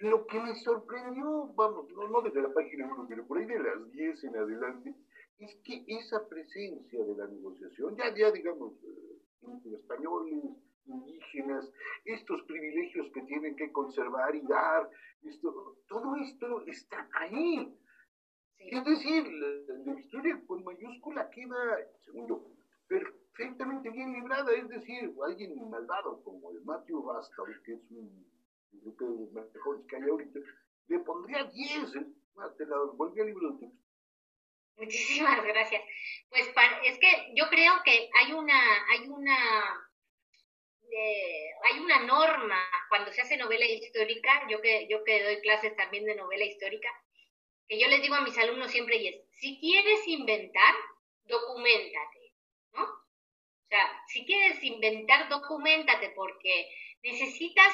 Lo 0.01 0.27
que 0.27 0.39
me 0.39 0.55
sorprendió, 0.55 1.47
vamos, 1.55 1.89
no, 1.93 2.07
no 2.09 2.21
desde 2.21 2.43
la 2.43 2.53
página 2.53 2.93
1, 2.93 3.07
pero 3.09 3.25
por 3.25 3.39
ahí 3.39 3.45
de 3.45 3.59
las 3.59 3.91
10 3.91 4.23
en 4.25 4.37
adelante, 4.37 4.95
es 5.39 5.55
que 5.63 5.83
esa 5.87 6.27
presencia 6.27 7.03
de 7.03 7.15
la 7.15 7.27
negociación, 7.27 7.95
ya, 7.95 8.13
ya 8.15 8.31
digamos, 8.31 8.73
eh, 8.83 9.73
españoles, 9.73 10.43
indígenas, 10.85 11.71
estos 12.05 12.41
privilegios 12.43 13.11
que 13.13 13.21
tienen 13.23 13.55
que 13.55 13.71
conservar 13.71 14.35
y 14.35 14.41
dar, 14.41 14.89
esto, 15.23 15.77
todo 15.87 16.15
esto 16.17 16.65
está 16.67 17.07
ahí. 17.13 17.77
Es 18.57 18.83
decir, 18.85 19.27
la, 19.27 19.99
historia 19.99 20.41
con 20.47 20.63
mayúscula 20.63 21.29
queda, 21.29 21.77
según 22.05 22.27
yo, 22.27 22.45
perfectamente 22.87 23.89
bien 23.89 24.13
librada, 24.13 24.51
es 24.53 24.69
decir, 24.69 25.13
alguien 25.25 25.69
malvado 25.69 26.23
como 26.23 26.51
el 26.51 26.61
Matthew 26.63 27.03
Bastard, 27.03 27.61
que 27.63 27.73
es 27.73 27.91
un, 27.91 28.25
de 28.71 29.41
mejores 29.53 29.85
que 29.87 29.95
hay 29.95 30.03
ahorita, 30.03 30.39
le 30.87 30.99
pondría 30.99 31.43
10, 31.45 31.95
¿eh? 31.95 32.05
te 32.57 32.65
la 32.65 32.77
volví 32.95 33.19
al 33.21 33.27
libro 33.27 33.51
de 33.51 33.59
texto. 33.59 33.83
Muchísimas 34.77 35.43
gracias. 35.45 35.81
Pues 36.29 36.47
es 36.85 36.97
que 36.99 37.33
yo 37.35 37.45
creo 37.49 37.73
que 37.85 38.09
hay 38.19 38.33
una, 38.33 38.59
hay 38.91 39.07
una, 39.07 39.82
eh, 40.95 41.49
hay 41.63 41.79
una 41.79 41.99
norma 41.99 42.59
cuando 42.89 43.11
se 43.11 43.21
hace 43.21 43.37
novela 43.37 43.65
histórica, 43.65 44.47
yo 44.49 44.61
que, 44.61 44.87
yo 44.89 45.03
que 45.03 45.23
doy 45.23 45.41
clases 45.41 45.75
también 45.75 46.05
de 46.05 46.15
novela 46.15 46.45
histórica, 46.45 46.89
que 47.67 47.79
yo 47.79 47.87
les 47.87 48.01
digo 48.01 48.15
a 48.15 48.21
mis 48.21 48.37
alumnos 48.37 48.71
siempre 48.71 48.97
y 48.97 49.07
es, 49.07 49.15
si 49.31 49.59
quieres 49.59 50.07
inventar, 50.07 50.75
documentate, 51.23 52.33
¿no? 52.73 52.83
O 52.83 53.67
sea, 53.69 54.03
si 54.07 54.25
quieres 54.25 54.63
inventar, 54.63 55.29
documentate 55.29 56.11
porque 56.11 56.69
necesitas 57.01 57.73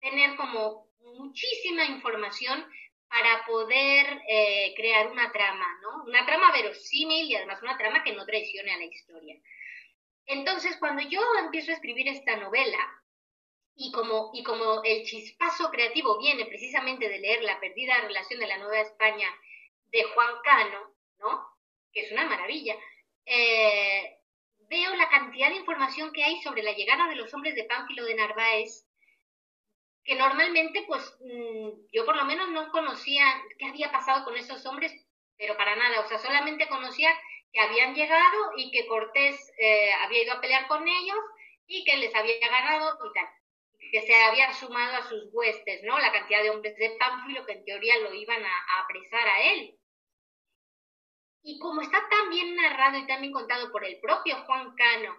tener 0.00 0.36
como 0.36 0.88
muchísima 1.00 1.84
información 1.86 2.66
para 3.08 3.44
poder 3.46 4.20
eh, 4.28 4.74
crear 4.76 5.06
una 5.08 5.30
trama, 5.32 5.78
¿no? 5.82 6.04
Una 6.04 6.26
trama 6.26 6.52
verosímil 6.52 7.26
y 7.26 7.36
además 7.36 7.62
una 7.62 7.78
trama 7.78 8.02
que 8.02 8.12
no 8.12 8.26
traicione 8.26 8.72
a 8.72 8.78
la 8.78 8.84
historia. 8.84 9.36
Entonces, 10.26 10.76
cuando 10.78 11.02
yo 11.02 11.20
empiezo 11.40 11.70
a 11.70 11.74
escribir 11.74 12.08
esta 12.08 12.36
novela, 12.36 12.78
y 13.76 13.90
como, 13.92 14.30
y 14.32 14.42
como 14.42 14.82
el 14.84 15.04
chispazo 15.04 15.70
creativo 15.70 16.18
viene 16.18 16.46
precisamente 16.46 17.08
de 17.08 17.18
leer 17.18 17.42
La 17.42 17.58
perdida 17.58 18.00
relación 18.02 18.38
de 18.38 18.46
la 18.46 18.58
Nueva 18.58 18.80
España 18.80 19.28
de 19.86 20.04
Juan 20.04 20.34
Cano, 20.44 20.94
¿no? 21.18 21.46
Que 21.92 22.02
es 22.02 22.12
una 22.12 22.26
maravilla. 22.26 22.76
Eh, 23.26 24.18
veo 24.68 24.94
la 24.94 25.08
cantidad 25.08 25.48
de 25.48 25.56
información 25.56 26.12
que 26.12 26.24
hay 26.24 26.40
sobre 26.42 26.62
la 26.62 26.72
llegada 26.72 27.08
de 27.08 27.16
los 27.16 27.32
hombres 27.34 27.54
de 27.54 27.64
Pánfilo 27.64 28.04
de 28.04 28.14
Narváez 28.14 28.86
que 30.04 30.14
normalmente, 30.16 30.84
pues 30.86 31.02
mm, 31.20 31.68
yo 31.92 32.04
por 32.04 32.16
lo 32.16 32.24
menos 32.24 32.50
no 32.50 32.70
conocía 32.70 33.24
qué 33.58 33.66
había 33.66 33.90
pasado 33.90 34.24
con 34.24 34.36
esos 34.36 34.64
hombres, 34.66 34.92
pero 35.38 35.56
para 35.56 35.74
nada, 35.76 36.00
o 36.00 36.08
sea, 36.08 36.18
solamente 36.18 36.68
conocía 36.68 37.10
que 37.54 37.60
habían 37.60 37.94
llegado 37.94 38.52
y 38.56 38.72
que 38.72 38.86
Cortés 38.86 39.52
eh, 39.58 39.92
había 40.02 40.24
ido 40.24 40.32
a 40.32 40.40
pelear 40.40 40.66
con 40.66 40.86
ellos 40.86 41.18
y 41.68 41.84
que 41.84 41.96
les 41.96 42.12
había 42.14 42.38
ganado 42.40 42.98
y 43.08 43.12
tal, 43.14 43.28
que 43.92 44.02
se 44.02 44.14
había 44.14 44.52
sumado 44.52 44.96
a 44.96 45.08
sus 45.08 45.28
huestes, 45.32 45.82
¿no? 45.84 45.96
La 46.00 46.12
cantidad 46.12 46.42
de 46.42 46.50
hombres 46.50 46.76
de 46.76 46.96
Pánfilo 46.98 47.46
que 47.46 47.52
en 47.52 47.64
teoría 47.64 47.96
lo 48.00 48.12
iban 48.12 48.44
a, 48.44 48.80
apresar 48.82 49.26
a 49.26 49.52
él. 49.52 49.78
Y 51.44 51.60
como 51.60 51.80
está 51.80 52.08
tan 52.08 52.28
bien 52.30 52.56
narrado 52.56 52.98
y 52.98 53.06
tan 53.06 53.20
bien 53.20 53.32
contado 53.32 53.70
por 53.70 53.84
el 53.84 54.00
propio 54.00 54.36
Juan 54.46 54.74
Cano, 54.74 55.16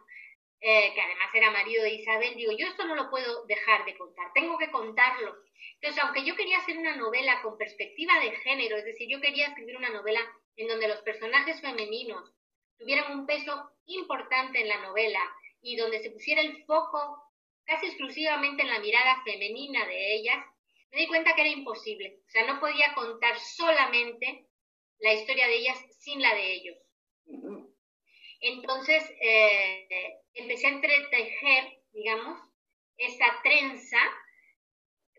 eh, 0.59 0.91
que 0.93 1.01
además 1.01 1.29
era 1.33 1.51
marido 1.51 1.83
de 1.83 1.93
Isabel, 1.93 2.35
digo, 2.35 2.51
yo 2.57 2.67
esto 2.67 2.85
no 2.85 2.95
lo 2.95 3.09
puedo 3.09 3.45
dejar 3.45 3.85
de 3.85 3.97
contar, 3.97 4.33
tengo 4.33 4.57
que 4.57 4.71
contarlo. 4.71 5.35
Entonces, 5.75 6.03
aunque 6.03 6.25
yo 6.25 6.35
quería 6.35 6.57
hacer 6.57 6.77
una 6.77 6.95
novela 6.97 7.41
con 7.41 7.57
perspectiva 7.57 8.19
de 8.19 8.31
género, 8.37 8.75
es 8.75 8.83
decir, 8.83 9.07
yo 9.09 9.21
quería 9.21 9.47
escribir 9.47 9.77
una 9.77 9.89
novela 9.89 10.19
en 10.57 10.67
donde 10.67 10.87
los 10.87 11.01
personajes 11.01 11.61
femeninos 11.61 12.31
tuvieran 12.77 13.19
un 13.19 13.25
peso 13.25 13.71
importante 13.85 14.61
en 14.61 14.69
la 14.69 14.81
novela 14.81 15.19
y 15.61 15.75
donde 15.75 15.99
se 15.99 16.11
pusiera 16.11 16.41
el 16.41 16.63
foco 16.65 17.21
casi 17.65 17.87
exclusivamente 17.87 18.61
en 18.61 18.69
la 18.69 18.79
mirada 18.79 19.23
femenina 19.23 19.85
de 19.85 20.15
ellas, 20.15 20.45
me 20.91 20.99
di 21.01 21.07
cuenta 21.07 21.35
que 21.35 21.41
era 21.41 21.49
imposible. 21.49 22.19
O 22.27 22.29
sea, 22.29 22.45
no 22.45 22.59
podía 22.59 22.93
contar 22.93 23.37
solamente 23.39 24.47
la 24.99 25.13
historia 25.13 25.47
de 25.47 25.55
ellas 25.55 25.77
sin 25.99 26.21
la 26.21 26.33
de 26.33 26.53
ellos. 26.53 26.77
Entonces, 28.39 29.03
eh, 29.21 30.19
empecé 30.33 30.67
a 30.67 30.71
entretejer, 30.71 31.79
digamos, 31.91 32.39
esa 32.97 33.25
trenza, 33.43 33.99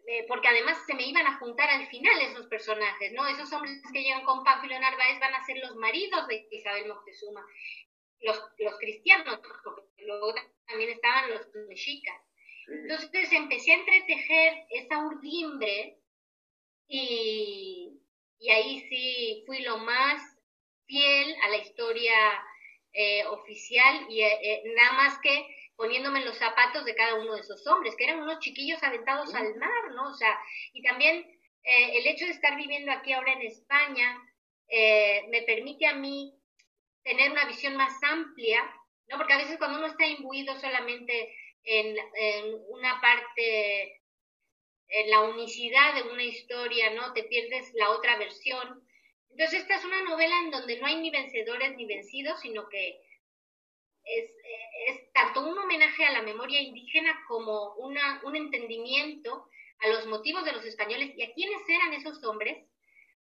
eh, 0.07 0.25
porque 0.29 0.49
además 0.49 0.79
se 0.87 0.95
me 0.95 1.07
iban 1.07 1.27
a 1.27 1.39
juntar 1.39 1.69
al 1.69 1.87
final 1.89 2.21
esos 2.21 2.47
personajes, 2.47 3.13
¿no? 3.13 3.27
Esos 3.27 3.53
hombres 3.53 3.83
que 3.93 4.03
llegan 4.03 4.25
con 4.25 4.45
Pánfilo 4.45 4.79
Narváez 4.79 5.19
van 5.19 5.35
a 5.35 5.45
ser 5.45 5.59
los 5.59 5.75
maridos 5.77 6.29
de 6.29 6.47
Isabel 6.51 6.87
Moctezuma, 6.87 7.45
los, 8.21 8.41
los 8.59 8.79
cristianos, 8.79 9.41
porque 9.65 10.05
luego 10.05 10.33
también 10.67 10.91
estaban 10.91 11.31
los 11.31 11.49
mexicas. 11.69 12.21
Entonces 12.69 13.33
empecé 13.33 13.73
a 13.73 13.79
entretejer 13.79 14.67
esa 14.71 14.99
urdimbre 14.99 15.99
y, 16.89 18.01
y 18.39 18.51
ahí 18.51 18.87
sí 18.89 19.43
fui 19.47 19.63
lo 19.63 19.79
más 19.79 20.23
fiel 20.87 21.35
a 21.43 21.49
la 21.49 21.57
historia 21.59 22.15
eh, 22.93 23.27
oficial 23.27 24.07
y 24.09 24.23
eh, 24.23 24.63
nada 24.75 24.93
más 24.93 25.19
que 25.21 25.47
poniéndome 25.77 26.21
en 26.21 26.27
los 26.27 26.39
zapatos 26.39 26.85
de 26.85 26.95
cada 26.95 27.15
uno 27.15 27.35
de 27.35 27.41
esos 27.41 27.67
hombres, 27.67 27.95
que 27.97 28.05
eran 28.05 28.21
unos 28.23 28.41
chiquillos 28.41 28.83
aventados 28.83 29.35
al 29.35 29.55
mar, 29.57 29.91
¿no? 29.95 30.11
O 30.11 30.15
sea, 30.15 30.39
y 30.73 30.83
también 30.83 31.25
el 31.63 32.07
hecho 32.07 32.25
de 32.25 32.33
estar 32.33 32.57
viviendo 32.57 32.93
aquí 32.93 33.13
ahora 33.13 33.33
en 33.33 33.43
España 33.43 34.23
me 34.69 35.43
permite 35.47 35.87
a 35.87 35.95
mí 35.95 36.33
tener 37.03 37.31
una 37.31 37.45
visión 37.45 37.77
más 37.77 37.93
amplia, 38.03 38.63
¿no? 39.09 39.17
Porque 39.17 39.35
a 39.35 39.39
veces 39.39 39.59
cuando 39.59 39.79
uno 39.79 39.87
está 39.87 40.07
imbuido 40.07 40.59
solamente 40.59 41.33
en, 41.63 41.97
en 42.15 42.55
una 42.69 43.01
parte, 43.01 44.03
en 44.89 45.11
la 45.11 45.23
unicidad 45.23 45.95
de 45.95 46.03
una 46.11 46.23
historia, 46.23 46.91
¿no? 46.95 47.13
Te 47.13 47.25
pierdes 47.25 47.73
la 47.75 47.91
otra 47.91 48.17
versión. 48.17 48.83
Entonces, 49.31 49.61
esta 49.61 49.77
es 49.77 49.85
una 49.85 50.03
novela 50.03 50.35
en 50.45 50.51
donde 50.51 50.79
no 50.79 50.87
hay 50.87 50.97
ni 50.97 51.11
vencedores 51.11 51.77
ni 51.77 51.87
vencidos, 51.87 52.41
sino 52.41 52.69
que 52.69 53.01
es, 54.07 54.31
es 54.89 55.13
tanto 55.13 55.41
un 55.41 55.59
homenaje 55.59 56.05
a 56.05 56.13
la 56.13 56.23
memoria 56.23 56.61
indígena 56.61 57.25
como 57.29 57.75
una, 57.75 58.21
un 58.25 58.37
entendimiento 58.37 59.49
a 59.81 59.89
los 59.89 60.07
motivos 60.07 60.45
de 60.45 60.53
los 60.53 60.65
españoles 60.65 61.13
y 61.17 61.23
a 61.23 61.33
quiénes 61.35 61.69
eran 61.69 61.93
esos 61.93 62.23
hombres, 62.25 62.65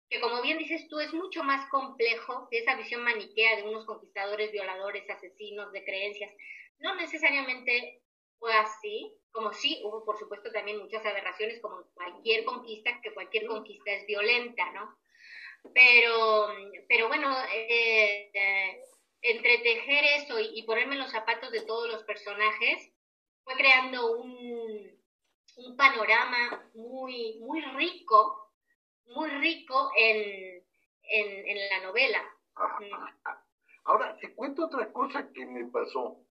que 0.10 0.20
como 0.20 0.42
bien 0.42 0.58
dices 0.58 0.88
tú, 0.90 1.00
es 1.00 1.14
mucho 1.14 1.44
más 1.44 1.70
complejo 1.70 2.48
de 2.52 2.60
esa 2.60 2.76
visión 2.76 3.04
maniquea 3.04 3.56
de 3.56 3.64
unos 3.64 3.86
conquistadores, 3.86 4.52
violadores, 4.52 5.10
asesinos, 5.10 5.72
de 5.72 5.84
creencias. 5.84 6.32
No 6.80 6.96
necesariamente 6.96 8.02
fue 8.38 8.54
así, 8.54 9.16
como 9.32 9.54
sí 9.54 9.82
hubo, 9.84 10.04
por 10.04 10.18
supuesto, 10.18 10.52
también 10.52 10.80
muchas 10.80 11.06
aberraciones, 11.06 11.62
como 11.62 11.84
cualquier 11.94 12.44
conquista, 12.44 13.00
que 13.02 13.14
cualquier 13.14 13.48
conquista 13.48 13.92
es 13.92 14.06
violenta, 14.06 14.72
¿no? 14.74 14.98
Pero, 15.74 16.50
pero 16.90 17.08
bueno, 17.08 17.34
eh, 17.54 18.30
eh, 18.34 18.82
entretejer 19.24 20.04
eso 20.22 20.38
y, 20.40 20.62
ponerme 20.64 20.98
los 20.98 21.10
zapatos 21.10 21.52
de 21.52 21.62
todos 21.62 21.90
los 21.90 22.04
personajes 22.04 22.94
fue 23.44 23.56
creando 23.56 24.18
un, 24.18 25.02
panorama 25.78 26.70
muy, 26.74 27.40
muy 27.40 27.62
rico, 27.76 28.52
muy 29.06 29.30
rico 29.30 29.92
en, 29.98 30.64
en, 31.04 31.70
la 31.70 31.88
novela. 31.88 32.22
Ahora, 33.86 34.18
te 34.18 34.34
cuento 34.34 34.66
otra 34.66 34.92
cosa 34.92 35.32
que 35.32 35.46
me 35.46 35.66
pasó. 35.66 36.26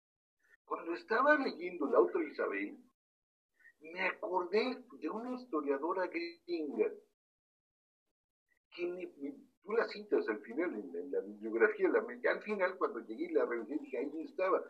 Cuando 0.64 0.94
estaba 0.94 1.36
leyendo 1.36 1.86
La 1.86 2.00
otra 2.00 2.22
Isabel, 2.22 2.76
me 3.80 4.02
acordé 4.02 4.76
de 5.00 5.08
una 5.08 5.40
historiadora 5.40 6.06
gringa 6.06 6.92
tú 9.68 9.76
la 9.76 9.86
citas 9.88 10.26
al 10.30 10.40
final 10.40 10.74
en, 10.74 11.10
la 11.12 11.20
bibliografía, 11.20 11.90
la, 11.90 12.00
al 12.30 12.42
final 12.42 12.78
cuando 12.78 13.00
llegué 13.00 13.26
y 13.26 13.32
la 13.32 13.44
revisé 13.44 13.76
dije, 13.76 13.98
ahí 13.98 14.24
estaba, 14.24 14.64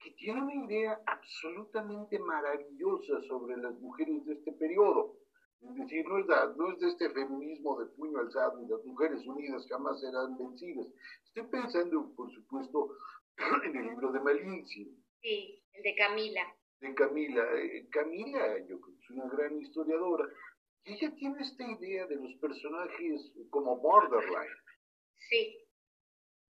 que 0.00 0.10
tiene 0.10 0.42
una 0.42 0.66
idea 0.66 1.00
absolutamente 1.06 2.18
maravillosa 2.18 3.22
sobre 3.28 3.56
las 3.58 3.74
mujeres 3.78 4.26
de 4.26 4.32
este 4.34 4.52
periodo. 4.54 5.14
Es 5.62 5.76
decir, 5.76 6.04
no 6.08 6.18
es, 6.18 6.26
no 6.56 6.72
es 6.72 6.80
de 6.80 6.88
este 6.88 7.10
feminismo 7.10 7.78
de 7.78 7.86
puño 7.94 8.18
alzado 8.18 8.60
y 8.60 8.66
las 8.66 8.84
mujeres 8.84 9.24
unidas 9.24 9.64
jamás 9.68 10.00
serán 10.00 10.36
vencidas. 10.36 10.88
Estoy 11.26 11.44
pensando, 11.44 12.12
por 12.16 12.28
supuesto, 12.32 12.88
en 13.64 13.76
el 13.76 13.86
libro 13.86 14.10
de 14.10 14.18
Malinzi. 14.18 15.00
Sí, 15.22 15.62
el 15.74 15.82
de 15.84 15.94
Camila. 15.94 16.42
De 16.80 16.92
Camila. 16.92 17.46
Eh, 17.54 17.88
Camila, 17.88 18.58
yo 18.66 18.80
creo 18.80 18.96
que 18.96 19.04
es 19.04 19.10
una 19.10 19.28
gran 19.28 19.60
historiadora. 19.60 20.28
Y 20.84 20.92
ella 20.92 21.14
tiene 21.16 21.40
esta 21.40 21.64
idea 21.64 22.06
de 22.06 22.16
los 22.16 22.34
personajes 22.34 23.32
como 23.50 23.76
borderline. 23.76 24.56
Sí. 25.30 25.58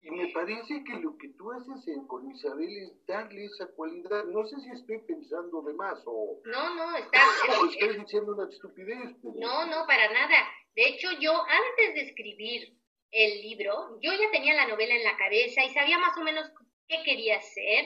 Y 0.04 0.10
me 0.10 0.28
parece 0.30 0.84
que 0.84 0.94
lo 0.94 1.16
que 1.18 1.30
tú 1.38 1.52
haces 1.52 1.98
con 2.08 2.30
Isabel 2.32 2.76
es 2.78 3.06
darle 3.06 3.46
esa 3.46 3.68
cualidad. 3.76 4.24
No 4.26 4.46
sé 4.48 4.60
si 4.62 4.70
estoy 4.72 5.00
pensando 5.00 5.62
de 5.62 5.74
más 5.74 6.02
o... 6.06 6.42
No, 6.46 6.76
no, 6.76 6.96
estás... 6.98 7.24
o 7.62 7.66
estoy 7.68 8.00
diciendo 8.00 8.34
una 8.34 8.50
estupidez. 8.50 9.16
No, 9.24 9.66
no, 9.68 9.86
para 9.86 10.12
nada. 10.12 10.48
De 10.76 10.88
hecho, 10.88 11.10
yo 11.20 11.34
antes 11.34 11.94
de 11.94 12.02
escribir 12.02 12.74
el 13.12 13.42
libro, 13.42 14.00
yo 14.02 14.12
ya 14.14 14.32
tenía 14.32 14.54
la 14.56 14.68
novela 14.68 14.96
en 14.96 15.04
la 15.04 15.18
cabeza 15.18 15.64
y 15.64 15.70
sabía 15.70 16.00
más 16.00 16.18
o 16.18 16.24
menos 16.24 16.50
qué 16.88 17.04
quería 17.04 17.38
hacer, 17.38 17.86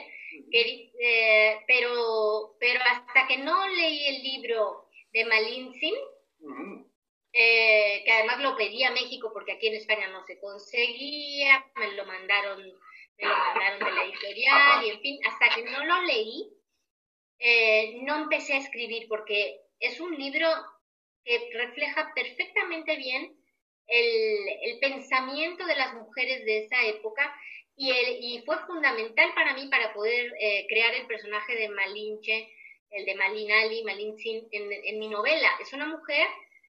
eh, 0.52 1.60
pero, 1.66 2.56
pero 2.60 2.80
hasta 2.90 3.26
que 3.26 3.38
no 3.38 3.68
leí 3.68 4.06
el 4.06 4.22
libro 4.22 4.88
de 5.12 5.24
Eh, 7.32 8.02
que 8.04 8.12
además 8.12 8.40
lo 8.40 8.56
pedí 8.56 8.82
a 8.82 8.92
México 8.92 9.30
porque 9.32 9.52
aquí 9.52 9.66
en 9.68 9.74
España 9.74 10.08
no 10.08 10.24
se 10.24 10.38
conseguía, 10.40 11.66
me 11.76 11.92
lo 11.92 12.06
mandaron, 12.06 12.62
me 12.62 13.28
lo 13.28 13.36
mandaron 13.36 13.78
de 13.78 13.92
la 13.92 14.04
editorial 14.04 14.84
y 14.84 14.90
en 14.90 15.00
fin, 15.00 15.20
hasta 15.26 15.54
que 15.54 15.64
no 15.64 15.84
lo 15.84 16.02
leí, 16.02 16.50
eh, 17.38 18.00
no 18.04 18.22
empecé 18.22 18.54
a 18.54 18.58
escribir 18.58 19.06
porque 19.08 19.60
es 19.80 20.00
un 20.00 20.16
libro 20.16 20.48
que 21.24 21.50
refleja 21.52 22.12
perfectamente 22.14 22.96
bien 22.96 23.36
el, 23.86 24.48
el 24.62 24.78
pensamiento 24.78 25.66
de 25.66 25.76
las 25.76 25.94
mujeres 25.94 26.44
de 26.44 26.64
esa 26.64 26.86
época 26.86 27.34
y, 27.76 27.90
el, 27.90 28.24
y 28.24 28.42
fue 28.46 28.58
fundamental 28.66 29.32
para 29.34 29.54
mí 29.54 29.68
para 29.68 29.92
poder 29.92 30.32
eh, 30.40 30.66
crear 30.68 30.94
el 30.94 31.06
personaje 31.06 31.54
de 31.54 31.68
Malinche, 31.68 32.48
el 32.96 33.04
de 33.04 33.14
Malinali, 33.14 33.84
Malintzin, 33.84 34.48
en, 34.50 34.72
en 34.72 34.98
mi 34.98 35.08
novela. 35.08 35.50
Es 35.60 35.72
una 35.72 35.86
mujer 35.86 36.26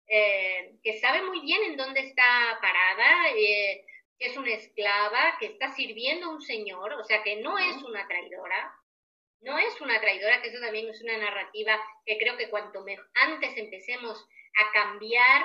eh, 0.08 0.78
que 0.82 0.98
sabe 1.00 1.22
muy 1.22 1.40
bien 1.40 1.62
en 1.64 1.76
dónde 1.76 2.00
está 2.00 2.58
parada, 2.60 3.30
eh, 3.37 3.84
que 4.18 4.26
es 4.26 4.37
una 4.37 4.52
esclava, 4.52 5.37
que 5.38 5.46
está 5.46 5.70
sirviendo 5.75 6.26
a 6.26 6.30
un 6.30 6.40
señor, 6.40 6.94
o 6.94 7.04
sea, 7.04 7.22
que 7.22 7.37
no 7.37 7.58
es 7.58 7.76
una 7.82 8.08
traidora, 8.08 8.75
no 9.42 9.58
es 9.58 9.80
una 9.80 10.00
traidora, 10.00 10.42
que 10.42 10.48
eso 10.48 10.60
también 10.60 10.88
es 10.88 11.00
una 11.02 11.18
narrativa 11.18 11.78
que 12.04 12.18
creo 12.18 12.37
que 12.37 12.48
cuanto 12.48 12.84
antes 13.14 13.56
empecemos 13.56 14.26
a 14.56 14.72
cambiar, 14.72 15.44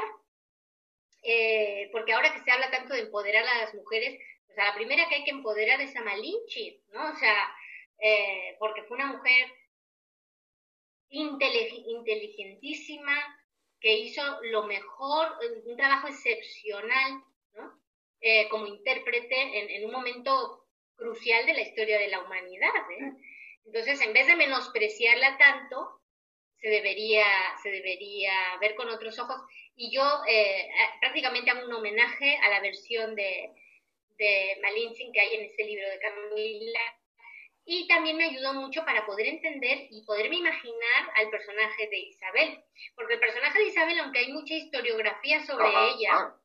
eh, 1.22 1.90
porque 1.92 2.14
ahora 2.14 2.34
que 2.34 2.40
se 2.40 2.52
habla 2.52 2.72
tanto 2.72 2.94
de 2.94 3.02
empoderar 3.02 3.46
a 3.46 3.60
las 3.60 3.76
mujeres, 3.76 4.20
o 4.50 4.54
sea, 4.54 4.66
la 4.66 4.76
primera 4.76 5.08
que 5.08 5.16
hay 5.16 5.24
que 5.24 5.32
empoderar 5.32 5.82
es 5.82 5.96
a 5.96 6.02
Malinche, 6.02 6.80
¿no? 6.92 7.12
O 7.12 7.16
sea, 7.16 7.56
porque 8.60 8.84
fue 8.84 8.98
una 8.98 9.08
mujer 9.08 9.52
inteligentísima, 11.14 13.16
que 13.80 13.98
hizo 13.98 14.22
lo 14.44 14.64
mejor, 14.64 15.38
un 15.66 15.78
trabajo 15.78 16.08
excepcional, 16.08 17.24
¿no? 17.54 17.80
Eh, 18.22 18.48
como 18.50 18.68
intérprete 18.68 19.76
en, 19.76 19.86
un 19.86 19.92
momento 19.92 20.66
crucial 20.96 21.46
de 21.46 21.54
la 21.54 21.62
historia 21.62 22.00
de 22.00 22.08
la 22.08 22.22
humanidad. 22.22 22.72
¿eh? 22.98 23.12
Entonces, 23.66 24.02
en 24.02 24.14
vez 24.14 24.26
de 24.28 24.38
menospreciarla 24.38 25.38
tanto, 25.38 26.00
se 26.56 26.70
debería, 26.70 27.26
se 27.62 27.70
debería 27.70 28.34
ver 28.62 28.76
con 28.76 28.90
otros 28.90 29.20
ojos. 29.20 29.42
Y 29.76 29.94
yo 29.94 30.04
eh, 30.30 30.70
prácticamente 31.02 31.52
hago 31.52 31.66
un 31.66 31.74
homenaje 31.74 32.38
a 32.38 32.50
la 32.50 32.62
versión 32.62 33.16
de, 33.16 33.52
de 34.18 34.58
Malintzin 34.62 35.12
que 35.12 35.20
hay 35.20 35.36
en 35.36 35.46
ese 35.46 35.66
libro 35.66 35.90
de 35.90 36.00
Camila 36.00 37.03
y 37.66 37.88
también 37.88 38.18
me 38.18 38.26
ayudó 38.26 38.54
mucho 38.54 38.84
para 38.84 39.06
poder 39.06 39.28
entender 39.28 39.88
y 39.90 40.04
poderme 40.06 40.38
imaginar 40.38 41.12
al 41.16 41.30
personaje 41.30 41.88
de 41.88 42.00
Isabel, 42.00 42.64
porque 42.96 43.14
el 43.14 43.20
personaje 43.20 43.60
de 43.60 43.68
Isabel, 43.68 44.00
aunque 44.00 44.20
hay 44.20 44.34
mucha 44.34 44.54
historiografía 44.54 45.46
sobre 45.46 45.68
ella, 45.68 46.36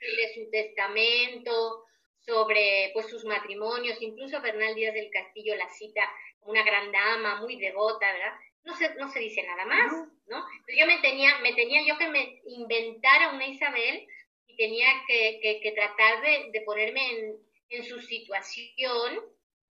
de 0.00 0.34
su 0.34 0.50
testamento, 0.50 1.84
sobre 2.18 2.90
pues 2.92 3.08
sus 3.08 3.24
matrimonios, 3.24 4.00
incluso 4.00 4.40
Bernal 4.40 4.74
Díaz 4.74 4.94
del 4.94 5.10
Castillo 5.10 5.56
la 5.56 5.68
cita 5.70 6.02
como 6.38 6.52
una 6.52 6.62
gran 6.62 6.92
dama, 6.92 7.40
muy 7.40 7.56
devota, 7.56 8.12
¿verdad? 8.12 8.34
No 8.64 8.74
se, 8.74 8.94
no 8.96 9.08
se 9.08 9.20
dice 9.20 9.42
nada 9.42 9.64
más, 9.64 9.90
¿no? 10.26 10.46
yo 10.78 10.86
me 10.86 10.98
tenía, 10.98 11.38
me 11.38 11.54
tenía 11.54 11.82
yo 11.86 11.96
que 11.96 12.08
me 12.08 12.40
inventara 12.44 13.30
una 13.30 13.46
Isabel 13.46 14.06
y 14.46 14.56
tenía 14.56 14.86
que, 15.06 15.60
que, 15.62 15.72
tratar 15.72 16.22
de, 16.22 16.50
de 16.52 16.60
ponerme 16.60 17.10
en, 17.10 17.36
en 17.70 17.84
su 17.84 18.00
situación 18.00 19.20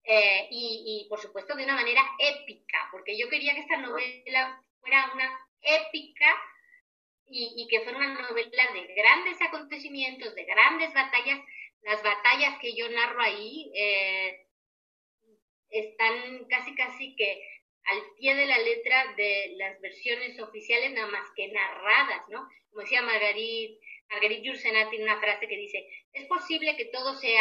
eh, 0.04 0.48
y, 0.50 1.06
por 1.10 1.20
supuesto 1.20 1.56
de 1.56 1.64
una 1.64 1.76
manera 1.76 2.02
épica, 2.18 2.90
porque 2.92 3.18
yo 3.18 3.30
quería 3.30 3.54
que 3.54 3.62
esta 3.62 3.78
novela 3.78 4.62
fuera 4.80 5.12
una 5.14 5.32
épica 5.62 6.42
y, 7.28 7.68
que 7.70 7.82
fuera 7.82 7.98
una 7.98 8.22
novela 8.22 8.64
de 8.74 8.94
grandes 8.94 9.42
acontecimientos, 9.42 10.36
de 10.36 10.44
grandes 10.44 10.94
batallas. 10.94 11.40
Las 11.82 12.04
batallas 12.04 12.60
que 12.60 12.76
yo 12.76 12.90
narro 12.90 13.22
ahí 13.22 13.72
eh, 13.74 14.48
están 15.70 16.46
casi 16.46 16.76
casi 16.76 17.16
que 17.16 17.42
al 17.86 18.02
pie 18.18 18.36
de 18.36 18.46
la 18.46 18.58
letra 18.60 19.14
de 19.16 19.54
las 19.58 19.80
versiones 19.82 20.40
oficiales, 20.40 20.92
nada 20.92 21.08
más 21.08 21.28
que 21.36 21.48
narradas, 21.48 22.28
¿no? 22.30 22.48
Como 22.70 22.82
decía 22.84 23.02
Margarit, 23.02 23.80
Margarit 24.10 24.44
tiene 24.44 25.04
una 25.04 25.20
frase 25.20 25.48
que 25.48 25.58
dice, 25.58 25.88
es 26.14 26.28
posible 26.28 26.76
que 26.78 26.86
todo 26.86 27.16
se, 27.16 27.36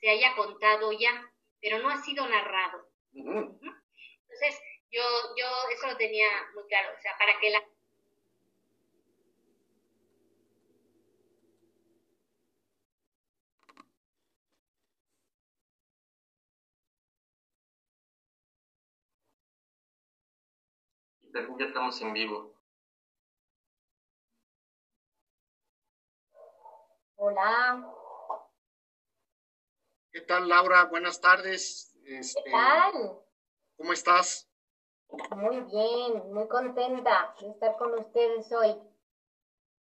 se 0.00 0.10
haya 0.10 0.34
contado 0.34 0.92
ya, 0.92 1.32
pero 1.60 1.78
no 1.78 1.90
ha 1.90 1.96
sido 1.98 2.26
narrado. 2.28 2.88
Entonces, 3.14 4.60
yo, 4.90 5.02
yo 5.36 5.46
eso 5.72 5.86
lo 5.86 5.96
tenía 5.96 6.28
muy 6.54 6.64
claro, 6.68 6.90
o 6.96 7.00
sea, 7.00 7.12
para 7.18 7.38
que 7.40 7.50
la... 7.50 7.62
También 21.32 21.58
ya 21.58 21.66
estamos 21.66 22.00
en 22.00 22.12
vivo. 22.14 22.54
Hola. 27.16 28.05
¿Qué 30.16 30.22
tal, 30.22 30.48
Laura? 30.48 30.86
Buenas 30.86 31.20
tardes. 31.20 31.94
Este, 32.06 32.42
¿Qué 32.42 32.50
tal? 32.50 33.18
¿Cómo 33.76 33.92
estás? 33.92 34.48
Muy 35.36 35.60
bien, 35.60 36.32
muy 36.32 36.48
contenta 36.48 37.34
de 37.38 37.50
estar 37.50 37.76
con 37.76 37.92
ustedes 37.98 38.50
hoy. 38.50 38.78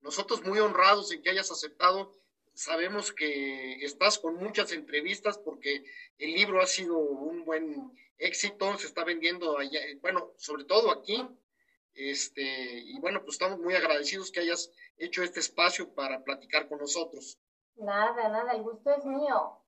Nosotros 0.02 0.44
muy 0.44 0.60
honrados 0.60 1.10
en 1.10 1.20
que 1.20 1.30
hayas 1.30 1.50
aceptado. 1.50 2.12
Sabemos 2.54 3.12
que 3.12 3.84
estás 3.84 4.20
con 4.20 4.36
muchas 4.36 4.70
entrevistas 4.70 5.36
porque 5.36 5.82
el 6.18 6.32
libro 6.32 6.62
ha 6.62 6.66
sido 6.66 6.96
un 6.96 7.44
buen 7.44 7.92
éxito, 8.16 8.78
se 8.78 8.86
está 8.86 9.02
vendiendo 9.02 9.58
allá, 9.58 9.80
bueno, 10.00 10.30
sobre 10.36 10.62
todo 10.62 10.92
aquí. 10.92 11.26
Este, 11.92 12.78
y 12.78 13.00
bueno, 13.00 13.24
pues 13.24 13.32
estamos 13.32 13.58
muy 13.58 13.74
agradecidos 13.74 14.30
que 14.30 14.38
hayas 14.38 14.70
hecho 14.96 15.24
este 15.24 15.40
espacio 15.40 15.92
para 15.92 16.22
platicar 16.22 16.68
con 16.68 16.78
nosotros. 16.78 17.36
Nada, 17.74 18.28
nada, 18.28 18.52
el 18.52 18.62
gusto 18.62 18.94
es 18.94 19.04
mío. 19.04 19.59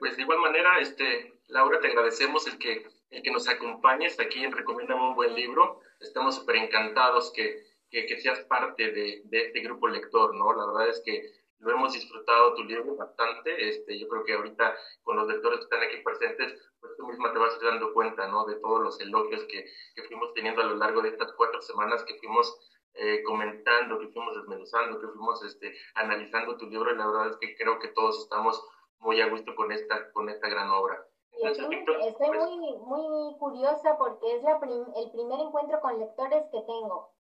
Pues 0.00 0.16
de 0.16 0.22
igual 0.22 0.40
manera, 0.40 0.80
este, 0.80 1.40
Laura, 1.46 1.78
te 1.78 1.86
agradecemos 1.86 2.44
el 2.48 2.58
que, 2.58 2.88
el 3.10 3.22
que 3.22 3.30
nos 3.30 3.48
acompañes 3.48 4.18
aquí 4.18 4.42
en 4.42 4.50
Recomiéndame 4.50 5.10
un 5.10 5.14
buen 5.14 5.32
libro. 5.36 5.80
Estamos 6.00 6.34
súper 6.34 6.56
encantados 6.56 7.32
que, 7.32 7.62
que, 7.88 8.20
seas 8.20 8.40
parte 8.46 8.90
de, 8.90 9.22
de, 9.26 9.46
este 9.46 9.60
grupo 9.60 9.86
lector, 9.86 10.34
¿no? 10.34 10.52
La 10.54 10.66
verdad 10.66 10.88
es 10.88 11.00
que 11.04 11.22
lo 11.60 11.70
hemos 11.70 11.92
disfrutado 11.92 12.54
tu 12.54 12.64
libro 12.64 12.96
bastante. 12.96 13.68
Este, 13.68 13.96
yo 13.96 14.08
creo 14.08 14.24
que 14.24 14.32
ahorita 14.32 14.76
con 15.04 15.16
los 15.16 15.28
lectores 15.28 15.60
que 15.60 15.64
están 15.64 15.82
aquí 15.84 15.98
presentes, 16.02 16.72
pues 16.80 16.96
tú 16.96 17.06
misma 17.06 17.32
te 17.32 17.38
vas 17.38 17.60
dando 17.60 17.92
cuenta, 17.92 18.26
¿no? 18.26 18.46
De 18.46 18.56
todos 18.56 18.82
los 18.82 19.00
elogios 19.00 19.44
que, 19.44 19.66
que 19.94 20.02
fuimos 20.02 20.34
teniendo 20.34 20.62
a 20.62 20.66
lo 20.66 20.74
largo 20.74 21.00
de 21.00 21.10
estas 21.10 21.32
cuatro 21.34 21.62
semanas 21.62 22.02
que 22.02 22.18
fuimos 22.18 22.58
eh, 22.94 23.22
comentando, 23.22 24.00
que 24.00 24.08
fuimos 24.08 24.34
desmenuzando, 24.34 25.00
que 25.00 25.06
fuimos 25.06 25.44
este, 25.44 25.78
analizando 25.94 26.56
tu 26.56 26.66
libro. 26.66 26.92
Y 26.92 26.96
la 26.96 27.06
verdad 27.06 27.30
es 27.30 27.36
que 27.36 27.54
creo 27.56 27.78
que 27.78 27.88
todos 27.88 28.20
estamos 28.24 28.60
muy 29.00 29.20
a 29.20 29.28
gusto 29.28 29.54
con 29.54 29.72
esta, 29.72 30.12
con 30.12 30.28
esta 30.28 30.48
gran 30.48 30.70
obra. 30.70 31.06
estoy 31.32 31.76
pues 32.16 32.50
muy, 32.80 33.08
muy 33.08 33.38
curiosa 33.38 33.96
porque 33.98 34.36
es 34.36 34.42
la 34.42 34.60
el 34.96 35.10
primer 35.10 35.40
encuentro 35.40 35.80
con 35.80 35.98
lectores 35.98 36.44
que 36.50 36.60
tengo. 36.60 37.14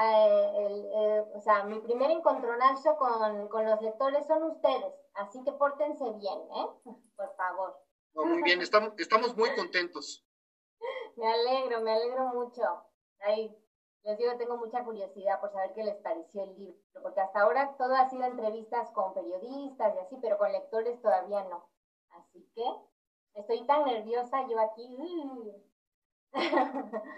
Eh, 0.00 1.24
o 1.34 1.40
sea, 1.40 1.64
mi 1.64 1.80
primer 1.80 2.10
encontronazo 2.12 2.96
con, 2.98 3.48
con, 3.48 3.64
los 3.64 3.82
lectores 3.82 4.24
son 4.28 4.44
ustedes, 4.44 4.94
así 5.14 5.42
que 5.42 5.50
pórtense 5.52 6.04
bien, 6.12 6.38
¿eh? 6.54 6.66
Por 7.16 7.34
favor. 7.34 7.80
muy 8.14 8.42
bien, 8.42 8.60
estamos, 8.62 8.92
estamos 8.96 9.36
muy 9.36 9.52
contentos. 9.56 10.24
Me 11.16 11.26
alegro, 11.26 11.80
me 11.80 11.92
alegro 11.92 12.26
mucho. 12.26 12.62
Ahí, 13.20 13.52
les 14.04 14.18
digo, 14.18 14.36
tengo 14.36 14.56
mucha 14.56 14.84
curiosidad 14.84 15.40
por 15.40 15.52
saber 15.52 15.72
qué 15.74 15.84
les 15.84 15.96
pareció 15.96 16.44
el 16.44 16.58
libro, 16.58 16.78
porque 17.02 17.20
hasta 17.20 17.40
ahora 17.40 17.74
todo 17.76 17.94
ha 17.94 18.08
sido 18.08 18.24
entrevistas 18.24 18.90
con 18.92 19.14
periodistas 19.14 19.94
y 19.94 19.98
así, 19.98 20.16
pero 20.22 20.38
con 20.38 20.52
lectores 20.52 21.00
todavía 21.02 21.44
no. 21.44 21.68
Así 22.10 22.48
que 22.54 22.64
estoy 23.34 23.66
tan 23.66 23.84
nerviosa 23.84 24.46
yo 24.48 24.58
aquí. 24.60 24.96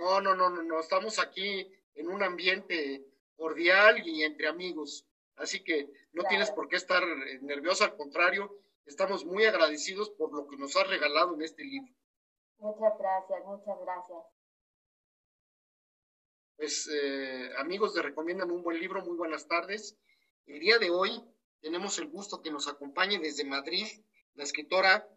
No, 0.00 0.20
no, 0.20 0.34
no, 0.34 0.50
no, 0.50 0.62
no, 0.62 0.80
estamos 0.80 1.18
aquí 1.18 1.70
en 1.94 2.08
un 2.08 2.22
ambiente 2.22 3.04
cordial 3.36 4.06
y 4.06 4.22
entre 4.22 4.48
amigos. 4.48 5.06
Así 5.36 5.62
que 5.64 5.90
no 6.12 6.24
tienes 6.24 6.50
por 6.50 6.68
qué 6.68 6.76
estar 6.76 7.02
eh, 7.02 7.38
nerviosa, 7.42 7.86
al 7.86 7.96
contrario, 7.96 8.50
estamos 8.86 9.24
muy 9.24 9.44
agradecidos 9.44 10.10
por 10.10 10.32
lo 10.32 10.46
que 10.46 10.56
nos 10.56 10.76
has 10.76 10.88
regalado 10.88 11.34
en 11.34 11.42
este 11.42 11.64
libro. 11.64 11.92
Muchas 12.58 12.98
gracias, 12.98 13.44
muchas 13.46 13.80
gracias. 13.80 14.39
Pues 16.60 16.90
eh, 16.92 17.50
amigos 17.56 17.94
de 17.94 18.02
Recomiendan 18.02 18.50
un 18.50 18.62
buen 18.62 18.78
libro, 18.78 19.02
muy 19.02 19.16
buenas 19.16 19.48
tardes. 19.48 19.96
El 20.44 20.60
día 20.60 20.78
de 20.78 20.90
hoy 20.90 21.24
tenemos 21.62 21.98
el 21.98 22.10
gusto 22.10 22.42
que 22.42 22.50
nos 22.50 22.68
acompañe 22.68 23.18
desde 23.18 23.46
Madrid 23.46 23.86
la 24.34 24.44
escritora 24.44 25.08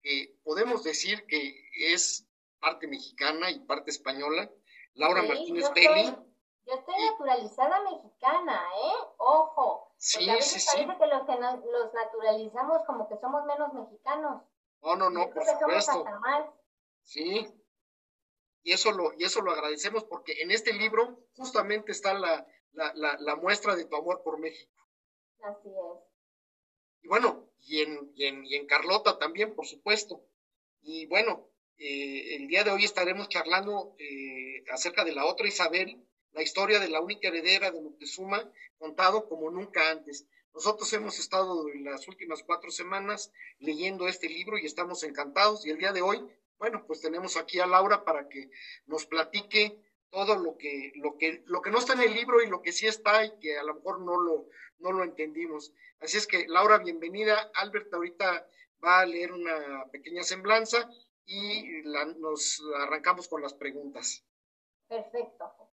que 0.00 0.38
podemos 0.44 0.84
decir 0.84 1.26
que 1.26 1.68
es 1.72 2.28
parte 2.60 2.86
mexicana 2.86 3.50
y 3.50 3.58
parte 3.58 3.90
española, 3.90 4.52
Laura 4.94 5.24
Martínez 5.24 5.68
Belli. 5.74 6.14
Yo 6.64 6.74
estoy 6.74 6.94
naturalizada 7.10 7.82
mexicana, 7.90 8.62
¿eh? 8.80 9.08
Ojo. 9.16 9.92
Sí, 9.96 10.30
a 10.30 10.34
veces 10.34 10.64
sí, 10.64 10.86
parece 10.86 10.96
que 10.96 11.06
los 11.08 11.26
que 11.26 11.70
los 11.72 11.92
naturalizamos 11.92 12.84
como 12.86 13.08
que 13.08 13.16
somos 13.16 13.44
menos 13.46 13.72
mexicanos. 13.72 14.44
No, 14.82 14.94
no, 14.94 15.10
no, 15.10 15.28
por 15.28 15.44
supuesto. 15.44 16.04
Sí. 17.02 17.57
Y 18.62 18.72
eso 18.72 18.92
lo, 18.92 19.12
y 19.18 19.24
eso 19.24 19.40
lo 19.40 19.52
agradecemos 19.52 20.04
porque 20.04 20.42
en 20.42 20.50
este 20.50 20.72
libro 20.72 21.24
justamente 21.36 21.92
está 21.92 22.14
la, 22.14 22.46
la, 22.72 22.92
la, 22.94 23.16
la 23.20 23.36
muestra 23.36 23.76
de 23.76 23.84
tu 23.84 23.96
amor 23.96 24.22
por 24.22 24.38
México. 24.38 24.72
Así 25.42 25.68
es. 25.68 26.08
Y 27.02 27.08
bueno, 27.08 27.50
y 27.60 27.80
en, 27.82 28.12
y 28.14 28.24
en, 28.26 28.44
y 28.44 28.54
en 28.56 28.66
Carlota 28.66 29.18
también, 29.18 29.54
por 29.54 29.66
supuesto. 29.66 30.24
Y 30.82 31.06
bueno, 31.06 31.48
eh, 31.78 32.36
el 32.36 32.48
día 32.48 32.64
de 32.64 32.70
hoy 32.70 32.84
estaremos 32.84 33.28
charlando 33.28 33.94
eh, 33.98 34.64
acerca 34.70 35.04
de 35.04 35.12
la 35.12 35.24
otra 35.24 35.46
Isabel, 35.46 36.04
la 36.32 36.42
historia 36.42 36.80
de 36.80 36.88
la 36.88 37.00
única 37.00 37.28
heredera 37.28 37.70
de 37.70 37.80
Moctezuma, 37.80 38.52
contado 38.78 39.28
como 39.28 39.50
nunca 39.50 39.90
antes. 39.90 40.26
Nosotros 40.52 40.92
hemos 40.92 41.18
estado 41.18 41.68
en 41.68 41.84
las 41.84 42.08
últimas 42.08 42.42
cuatro 42.42 42.70
semanas 42.70 43.32
leyendo 43.58 44.08
este 44.08 44.28
libro 44.28 44.58
y 44.58 44.66
estamos 44.66 45.04
encantados. 45.04 45.64
Y 45.64 45.70
el 45.70 45.78
día 45.78 45.92
de 45.92 46.02
hoy, 46.02 46.20
bueno, 46.58 46.84
pues 46.86 47.00
tenemos 47.00 47.36
aquí 47.36 47.60
a 47.60 47.66
Laura 47.66 48.04
para 48.04 48.28
que 48.28 48.50
nos 48.86 49.06
platique 49.06 49.80
todo 50.10 50.36
lo 50.36 50.56
que, 50.56 50.92
lo 50.96 51.16
que, 51.18 51.42
lo 51.46 51.60
que 51.60 51.70
no 51.70 51.78
está 51.78 51.92
en 51.92 52.02
el 52.02 52.14
libro 52.14 52.42
y 52.42 52.48
lo 52.48 52.62
que 52.62 52.72
sí 52.72 52.86
está 52.86 53.24
y 53.24 53.38
que 53.38 53.58
a 53.58 53.62
lo 53.62 53.74
mejor 53.74 54.00
no 54.00 54.20
lo, 54.20 54.48
no 54.78 54.92
lo 54.92 55.04
entendimos. 55.04 55.72
Así 56.00 56.16
es 56.16 56.26
que, 56.26 56.46
Laura, 56.48 56.78
bienvenida. 56.78 57.50
Albert 57.54 57.92
ahorita 57.92 58.48
va 58.84 59.00
a 59.00 59.06
leer 59.06 59.32
una 59.32 59.84
pequeña 59.92 60.22
semblanza 60.22 60.88
y 61.26 61.82
nos 62.18 62.62
arrancamos 62.76 63.28
con 63.28 63.42
las 63.42 63.54
preguntas. 63.54 64.24
Perfecto. 64.88 65.70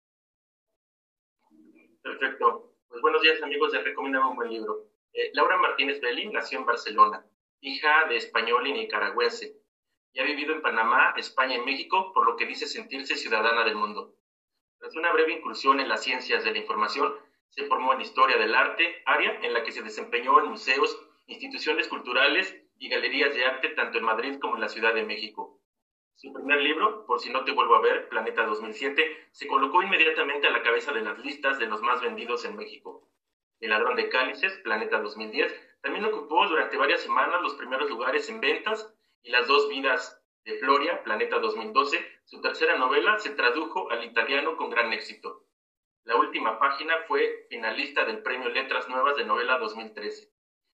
Perfecto. 2.01 2.75
Pues 2.87 3.01
buenos 3.01 3.21
días 3.21 3.41
amigos 3.41 3.71
de 3.71 3.81
Recomienda 3.81 4.27
un 4.27 4.35
buen 4.35 4.49
libro. 4.49 4.89
Eh, 5.13 5.29
Laura 5.33 5.57
Martínez 5.57 6.01
Belli 6.01 6.27
nació 6.29 6.59
en 6.59 6.65
Barcelona, 6.65 7.25
hija 7.61 8.07
de 8.09 8.17
español 8.17 8.65
y 8.67 8.73
nicaragüense, 8.73 9.55
y 10.13 10.19
ha 10.19 10.23
vivido 10.23 10.53
en 10.53 10.61
Panamá, 10.61 11.13
España 11.17 11.55
y 11.55 11.61
México, 11.61 12.13
por 12.13 12.25
lo 12.25 12.35
que 12.35 12.45
dice 12.45 12.67
sentirse 12.67 13.15
ciudadana 13.15 13.63
del 13.63 13.75
mundo. 13.75 14.15
Tras 14.77 14.95
una 14.95 15.11
breve 15.11 15.33
incursión 15.33 15.79
en 15.79 15.89
las 15.89 16.03
ciencias 16.03 16.43
de 16.43 16.51
la 16.51 16.59
información, 16.59 17.15
se 17.49 17.65
formó 17.65 17.93
en 17.93 18.01
Historia 18.01 18.37
del 18.37 18.53
Arte, 18.53 19.01
área 19.05 19.39
en 19.41 19.53
la 19.53 19.63
que 19.63 19.71
se 19.71 19.81
desempeñó 19.81 20.39
en 20.39 20.49
museos, 20.49 20.99
instituciones 21.25 21.87
culturales 21.87 22.55
y 22.77 22.89
galerías 22.89 23.33
de 23.33 23.45
arte 23.45 23.69
tanto 23.69 23.97
en 23.97 24.05
Madrid 24.05 24.39
como 24.39 24.55
en 24.55 24.61
la 24.61 24.69
Ciudad 24.69 24.93
de 24.93 25.03
México. 25.03 25.59
Su 26.15 26.31
primer 26.31 26.61
libro, 26.61 27.05
Por 27.05 27.19
si 27.19 27.31
no 27.31 27.43
te 27.43 27.51
vuelvo 27.51 27.75
a 27.75 27.81
ver, 27.81 28.07
Planeta 28.09 28.45
2007, 28.45 29.29
se 29.31 29.47
colocó 29.47 29.81
inmediatamente 29.81 30.47
a 30.47 30.51
la 30.51 30.61
cabeza 30.61 30.91
de 30.91 31.01
las 31.01 31.17
listas 31.19 31.57
de 31.59 31.65
los 31.65 31.81
más 31.81 32.01
vendidos 32.01 32.45
en 32.45 32.55
México. 32.55 33.09
El 33.59 33.71
ladrón 33.71 33.95
de 33.95 34.09
cálices, 34.09 34.59
Planeta 34.59 34.99
2010, 34.99 35.79
también 35.81 36.05
ocupó 36.05 36.47
durante 36.47 36.77
varias 36.77 37.01
semanas 37.01 37.41
los 37.41 37.55
primeros 37.55 37.89
lugares 37.89 38.29
en 38.29 38.41
ventas 38.41 38.93
y 39.23 39.31
Las 39.31 39.47
dos 39.47 39.69
vidas 39.69 40.21
de 40.43 40.57
Floria, 40.57 41.01
Planeta 41.03 41.39
2012, 41.39 41.97
su 42.25 42.41
tercera 42.41 42.77
novela, 42.77 43.17
se 43.19 43.29
tradujo 43.29 43.89
al 43.89 44.03
italiano 44.03 44.57
con 44.57 44.69
gran 44.69 44.91
éxito. 44.91 45.45
La 46.03 46.17
última 46.17 46.59
página 46.59 46.93
fue 47.07 47.47
finalista 47.49 48.03
del 48.03 48.21
Premio 48.21 48.49
Letras 48.49 48.89
Nuevas 48.89 49.15
de 49.15 49.23
Novela 49.23 49.57
2013. 49.59 50.29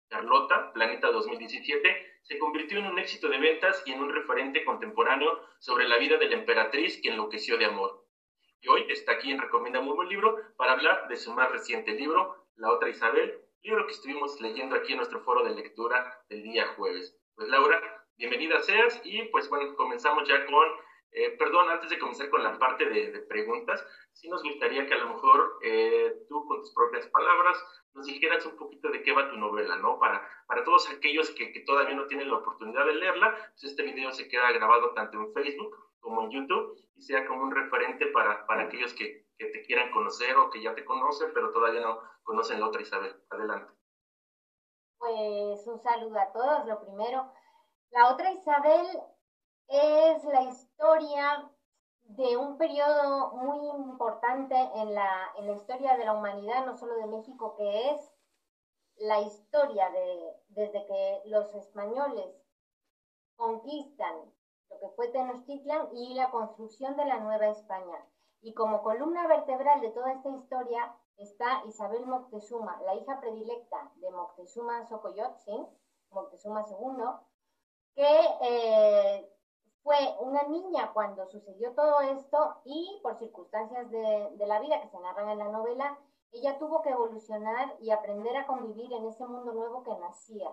Carlota, 0.08 0.72
Planeta 0.72 1.10
2017, 1.10 2.20
se 2.22 2.38
convirtió 2.38 2.78
en 2.78 2.86
un 2.86 3.00
éxito 3.00 3.28
de 3.28 3.38
ventas 3.38 3.82
y 3.84 3.92
en 3.92 4.00
un 4.00 4.12
referente 4.14 4.64
contemporáneo 4.64 5.40
sobre 5.58 5.88
la 5.88 5.98
vida 5.98 6.16
de 6.16 6.28
la 6.28 6.36
emperatriz 6.36 7.00
que 7.02 7.08
enloqueció 7.08 7.58
de 7.58 7.64
amor. 7.64 8.06
Y 8.60 8.68
hoy 8.68 8.86
está 8.88 9.12
aquí 9.12 9.32
en 9.32 9.40
Recomienda 9.40 9.80
muy 9.80 9.96
buen 9.96 10.08
libro 10.08 10.36
para 10.56 10.72
hablar 10.72 11.08
de 11.08 11.16
su 11.16 11.32
más 11.32 11.50
reciente 11.50 11.92
libro, 11.92 12.46
La 12.54 12.70
otra 12.70 12.88
Isabel, 12.88 13.40
libro 13.62 13.84
que 13.86 13.92
estuvimos 13.92 14.40
leyendo 14.40 14.76
aquí 14.76 14.92
en 14.92 14.98
nuestro 14.98 15.20
foro 15.24 15.42
de 15.42 15.56
lectura 15.56 16.22
del 16.28 16.44
día 16.44 16.68
jueves. 16.76 17.18
Pues 17.34 17.48
Laura, 17.48 17.95
bienvenida 18.16 18.60
seas 18.60 19.00
y 19.04 19.22
pues 19.24 19.48
bueno, 19.48 19.74
comenzamos 19.76 20.28
ya 20.28 20.44
con 20.46 20.66
eh, 21.12 21.30
perdón, 21.38 21.70
antes 21.70 21.88
de 21.88 21.98
comenzar 21.98 22.28
con 22.28 22.42
la 22.42 22.58
parte 22.58 22.84
de, 22.84 23.20
preguntas, 23.20 23.82
sí 24.12 24.28
nos 24.28 24.42
gustaría 24.42 24.86
que 24.86 24.94
a 24.94 24.98
lo 24.98 25.14
mejor 25.14 25.58
eh, 25.62 26.12
tú 26.28 26.44
con 26.46 26.60
tus 26.60 26.74
propias 26.74 27.06
palabras 27.06 27.56
nos 27.94 28.06
dijeras 28.06 28.44
un 28.44 28.56
poquito 28.56 28.90
de 28.90 29.02
qué 29.02 29.12
va 29.12 29.30
tu 29.30 29.36
novela, 29.36 29.76
¿no? 29.76 29.98
Para, 29.98 30.28
para 30.46 30.62
todos 30.64 30.90
aquellos 30.90 31.30
que, 31.30 31.52
que 31.52 31.60
todavía 31.60 31.94
no 31.94 32.06
tienen 32.06 32.28
la 32.28 32.36
oportunidad 32.36 32.84
de 32.84 32.96
leerla, 32.96 33.34
pues 33.34 33.64
este 33.64 33.82
video 33.82 34.12
se 34.12 34.28
queda 34.28 34.52
grabado 34.52 34.92
tanto 34.92 35.18
en 35.18 35.32
Facebook 35.32 35.74
como 36.00 36.22
en 36.22 36.30
YouTube 36.32 36.76
y 36.94 37.02
sea 37.02 37.26
como 37.26 37.44
un 37.44 37.50
referente 37.50 38.06
para, 38.08 38.46
para 38.46 38.64
aquellos 38.64 38.92
que, 38.92 39.26
que 39.38 39.46
te 39.46 39.62
quieran 39.62 39.90
conocer 39.92 40.36
o 40.36 40.50
que 40.50 40.60
ya 40.60 40.74
te 40.74 40.84
conocen, 40.84 41.30
pero 41.32 41.50
todavía 41.50 41.80
no 41.80 42.00
conocen 42.24 42.60
la 42.60 42.68
otra 42.68 42.82
Isabel. 42.82 43.16
Adelante. 43.30 43.72
Pues 44.98 45.66
un 45.66 45.80
saludo 45.80 46.18
a 46.18 46.32
todos, 46.32 46.66
lo 46.66 46.80
primero. 46.80 47.32
La 47.90 48.12
otra 48.12 48.30
Isabel 48.30 48.86
es 49.68 50.24
la 50.24 50.42
historia 50.42 51.50
de 52.02 52.36
un 52.36 52.56
periodo 52.56 53.32
muy 53.32 53.58
importante 53.88 54.54
en 54.54 54.94
la, 54.94 55.32
en 55.36 55.46
la 55.46 55.54
historia 55.54 55.96
de 55.96 56.04
la 56.04 56.12
humanidad, 56.12 56.66
no 56.66 56.76
solo 56.76 56.94
de 56.96 57.06
México, 57.06 57.56
que 57.56 57.90
es 57.90 58.12
la 58.96 59.20
historia 59.20 59.90
de 59.90 60.34
desde 60.48 60.86
que 60.86 61.22
los 61.26 61.54
españoles 61.54 62.42
conquistan 63.36 64.32
lo 64.70 64.78
que 64.80 64.88
fue 64.96 65.08
Tenochtitlan 65.08 65.94
y 65.94 66.14
la 66.14 66.30
construcción 66.30 66.96
de 66.96 67.04
la 67.04 67.18
Nueva 67.18 67.48
España. 67.48 68.04
Y 68.40 68.54
como 68.54 68.82
columna 68.82 69.26
vertebral 69.26 69.80
de 69.80 69.90
toda 69.90 70.12
esta 70.12 70.30
historia 70.30 70.96
está 71.16 71.64
Isabel 71.66 72.06
Moctezuma, 72.06 72.80
la 72.82 72.94
hija 72.94 73.20
predilecta 73.20 73.92
de 73.96 74.10
Moctezuma 74.10 74.86
Xocoyotzin, 74.86 75.66
Moctezuma 76.10 76.64
II, 76.68 77.04
que 77.96 78.20
eh, 78.42 79.32
fue 79.82 79.96
una 80.20 80.42
niña 80.44 80.92
cuando 80.92 81.26
sucedió 81.26 81.72
todo 81.74 82.00
esto 82.02 82.56
y 82.64 83.00
por 83.02 83.18
circunstancias 83.18 83.90
de, 83.90 84.46
la 84.46 84.60
vida 84.60 84.80
que 84.82 84.88
se 84.88 85.00
narran 85.00 85.30
en 85.30 85.38
la 85.38 85.48
novela, 85.48 85.98
ella 86.32 86.58
tuvo 86.58 86.82
que 86.82 86.90
evolucionar 86.90 87.74
y 87.80 87.90
aprender 87.90 88.36
a 88.36 88.46
convivir 88.46 88.92
en 88.92 89.06
ese 89.06 89.26
mundo 89.26 89.52
nuevo 89.52 89.82
que 89.82 89.96
nacía. 89.96 90.50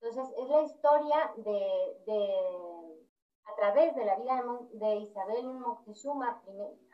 Entonces, 0.00 0.34
es 0.36 0.48
la 0.48 0.62
historia 0.62 1.32
de, 1.36 3.06
a 3.44 3.54
través 3.54 3.94
de 3.94 4.04
la 4.04 4.16
vida 4.16 4.42
de, 4.72 4.96
Isabel 4.96 5.46
Moctezuma, 5.46 6.42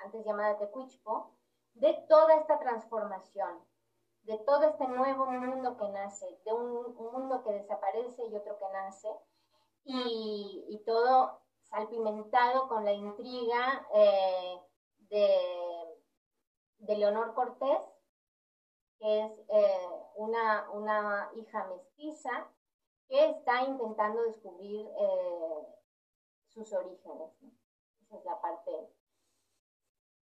antes 0.05 0.27
llamada 0.27 0.59
Tecuichpo, 0.59 1.31
de 1.75 1.95
toda 2.09 2.35
esta 2.35 2.59
transformación, 2.59 3.65
de 4.25 4.39
todo 4.39 4.65
este 4.65 4.89
nuevo 4.89 5.27
mundo 5.27 5.77
que 5.77 5.89
nace, 5.91 6.27
de 6.45 6.53
un, 6.53 6.97
mundo 6.97 7.43
que 7.45 7.53
desaparece 7.53 8.27
y 8.27 8.35
otro 8.35 8.59
que 8.59 8.69
nace, 8.73 9.09
y, 9.87 10.65
y 10.69 10.79
todo 10.85 11.41
salpimentado 11.63 12.69
con 12.69 12.85
la 12.85 12.93
intriga 12.93 13.87
eh, 13.95 14.61
de, 15.11 15.39
de, 16.79 16.97
Leonor 16.97 17.35
Cortés, 17.35 17.83
que 18.99 19.25
es 19.25 19.39
eh, 19.49 19.89
una, 20.17 20.69
una, 20.73 21.31
hija 21.37 21.67
mestiza 21.69 22.49
que 23.09 23.31
está 23.31 23.63
intentando 23.63 24.23
descubrir 24.23 24.87
eh, 24.99 25.67
sus 26.49 26.73
orígenes. 26.73 27.31
Esa 28.03 28.17
es 28.17 28.25
la 28.25 28.41
parte, 28.41 28.91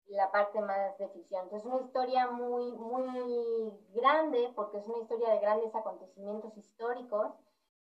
la 0.06 0.30
parte 0.30 0.60
más 0.60 0.98
de 0.98 1.08
ficción. 1.08 1.48
es 1.52 1.64
una 1.64 1.80
historia 1.80 2.28
muy, 2.30 2.72
muy 2.72 3.72
grande, 3.94 4.52
porque 4.54 4.78
es 4.78 4.86
una 4.88 4.98
historia 4.98 5.30
de 5.30 5.40
grandes 5.40 5.74
acontecimientos 5.74 6.54
históricos, 6.58 7.32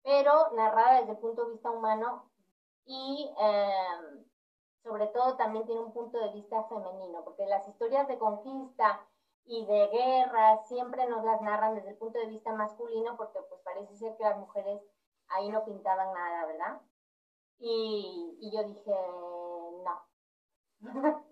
pero 0.04 0.52
narrada 0.54 1.00
desde 1.00 1.12
el 1.12 1.18
punto 1.18 1.46
de 1.46 1.52
vista 1.54 1.72
humano 1.72 2.30
y 2.86 3.34
em, 3.40 4.26
sobre 4.84 5.08
todo 5.08 5.36
también 5.36 5.66
tiene 5.66 5.82
un 5.82 5.94
punto 5.94 6.18
de 6.18 6.32
vista 6.34 6.64
femenino, 6.66 7.24
porque 7.24 7.46
las 7.46 7.68
historias 7.68 8.08
de 8.08 8.18
conquista 8.18 9.06
y 9.46 9.66
de 9.66 9.88
guerra 9.88 10.64
siempre 10.64 11.08
nos 11.08 11.24
las 11.24 11.42
narran 11.42 11.76
desde 11.76 11.90
el 11.90 11.98
punto 11.98 12.20
de 12.20 12.28
vista 12.28 12.54
masculino, 12.54 13.18
porque 13.18 13.40
pues 13.50 13.62
parece 13.62 13.96
ser 13.96 14.16
que 14.18 14.24
las 14.24 14.38
mujeres 14.38 14.82
ahí 15.30 15.50
no 15.50 15.66
pintaban 15.66 16.14
nada, 16.14 16.46
¿verdad? 16.46 16.82
Y 17.60 18.52
yo 18.54 18.64
dije, 18.64 18.92
no. 19.84 20.02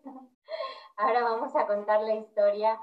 Ahora 0.98 1.24
vamos 1.24 1.56
a 1.56 1.68
contar 1.68 2.02
la 2.02 2.16
historia 2.16 2.80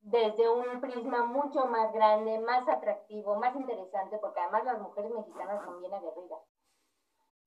desde 0.00 0.48
un 0.48 0.80
prisma 0.80 1.24
mucho 1.24 1.66
más 1.66 1.92
grande, 1.92 2.38
más 2.40 2.68
atractivo, 2.68 3.36
más 3.36 3.54
interesante, 3.56 4.18
porque 4.18 4.40
además 4.40 4.64
las 4.64 4.80
mujeres 4.80 5.10
mexicanas 5.10 5.64
son 5.64 5.80
bien 5.80 5.94
aguerridas. 5.94 6.40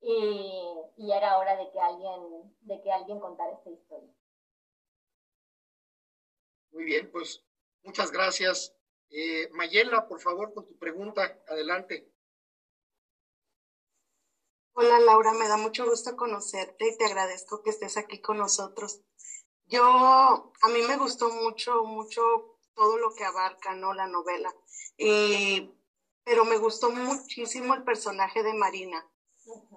Y, 0.01 0.73
y 0.97 1.11
era 1.11 1.37
hora 1.37 1.55
de 1.55 1.71
que 1.71 1.79
alguien, 1.79 2.55
de 2.61 2.81
que 2.81 2.91
alguien 2.91 3.19
contara 3.19 3.53
esta 3.53 3.69
historia. 3.69 4.13
Muy 6.71 6.85
bien, 6.85 7.11
pues 7.11 7.43
muchas 7.83 8.11
gracias. 8.11 8.75
Eh, 9.09 9.49
Mayela, 9.51 10.07
por 10.07 10.21
favor, 10.21 10.53
con 10.53 10.65
tu 10.65 10.77
pregunta, 10.77 11.37
adelante. 11.47 12.11
Hola 14.73 14.99
Laura, 14.99 15.33
me 15.33 15.49
da 15.49 15.57
mucho 15.57 15.85
gusto 15.85 16.15
conocerte 16.15 16.87
y 16.87 16.97
te 16.97 17.05
agradezco 17.05 17.61
que 17.61 17.71
estés 17.71 17.97
aquí 17.97 18.21
con 18.21 18.37
nosotros. 18.37 19.01
Yo, 19.71 19.83
a 19.85 20.67
mí 20.67 20.81
me 20.85 20.97
gustó 20.97 21.29
mucho, 21.29 21.85
mucho 21.85 22.21
todo 22.75 22.97
lo 22.97 23.13
que 23.15 23.23
abarca, 23.23 23.73
¿no? 23.73 23.93
La 23.93 24.05
novela. 24.05 24.53
Y, 24.97 25.71
pero 26.25 26.43
me 26.43 26.57
gustó 26.57 26.91
muchísimo 26.91 27.73
el 27.73 27.83
personaje 27.85 28.43
de 28.43 28.53
Marina. 28.53 29.09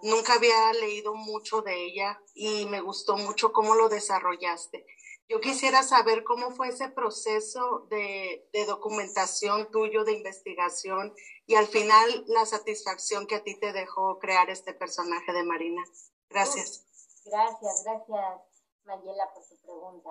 Nunca 0.02 0.34
había 0.34 0.72
leído 0.72 1.14
mucho 1.14 1.62
de 1.62 1.84
ella 1.84 2.20
y 2.34 2.66
me 2.66 2.80
gustó 2.80 3.16
mucho 3.16 3.52
cómo 3.52 3.76
lo 3.76 3.88
desarrollaste. 3.88 4.84
Yo 5.28 5.40
quisiera 5.40 5.84
saber 5.84 6.24
cómo 6.24 6.50
fue 6.50 6.68
ese 6.68 6.88
proceso 6.88 7.86
de, 7.88 8.48
de, 8.52 8.66
documentación 8.66 9.70
tuyo, 9.70 10.04
de 10.04 10.12
investigación 10.12 11.14
y 11.46 11.54
al 11.54 11.66
final 11.68 12.24
la 12.26 12.44
satisfacción 12.44 13.28
que 13.28 13.36
a 13.36 13.44
ti 13.44 13.58
te 13.58 13.72
dejó 13.72 14.18
crear 14.18 14.50
este 14.50 14.74
personaje 14.74 15.32
de 15.32 15.44
Marina. 15.44 15.82
Gracias. 16.28 16.84
Gracias, 17.24 17.84
gracias 17.84 18.53
Mayela 18.84 19.32
por 19.32 19.42
su 19.42 19.60
pregunta. 19.60 20.10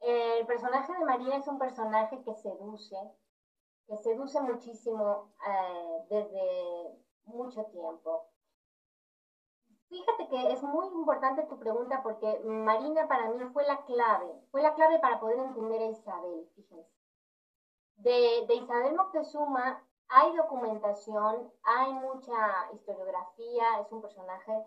El 0.00 0.46
personaje 0.46 0.92
de 0.92 1.04
Marina 1.04 1.36
es 1.36 1.46
un 1.46 1.58
personaje 1.58 2.22
que 2.22 2.34
seduce, 2.34 2.96
que 3.86 3.96
seduce 3.98 4.40
muchísimo 4.40 5.32
eh, 5.46 6.06
desde 6.08 7.04
mucho 7.24 7.64
tiempo. 7.66 8.26
Fíjate 9.88 10.28
que 10.28 10.52
es 10.52 10.62
muy 10.62 10.86
importante 10.86 11.42
tu 11.42 11.58
pregunta 11.58 12.02
porque 12.02 12.40
Marina 12.44 13.08
para 13.08 13.28
mí 13.30 13.44
fue 13.52 13.64
la 13.66 13.84
clave, 13.84 14.32
fue 14.50 14.62
la 14.62 14.74
clave 14.74 15.00
para 15.00 15.18
poder 15.18 15.38
entender 15.40 15.82
a 15.82 15.86
Isabel, 15.86 16.48
fíjense. 16.54 16.88
De, 17.96 18.46
de 18.46 18.54
Isabel 18.54 18.94
Moctezuma 18.94 19.84
hay 20.08 20.34
documentación, 20.36 21.52
hay 21.62 21.92
mucha 21.94 22.72
historiografía, 22.72 23.80
es 23.80 23.92
un 23.92 24.00
personaje 24.00 24.64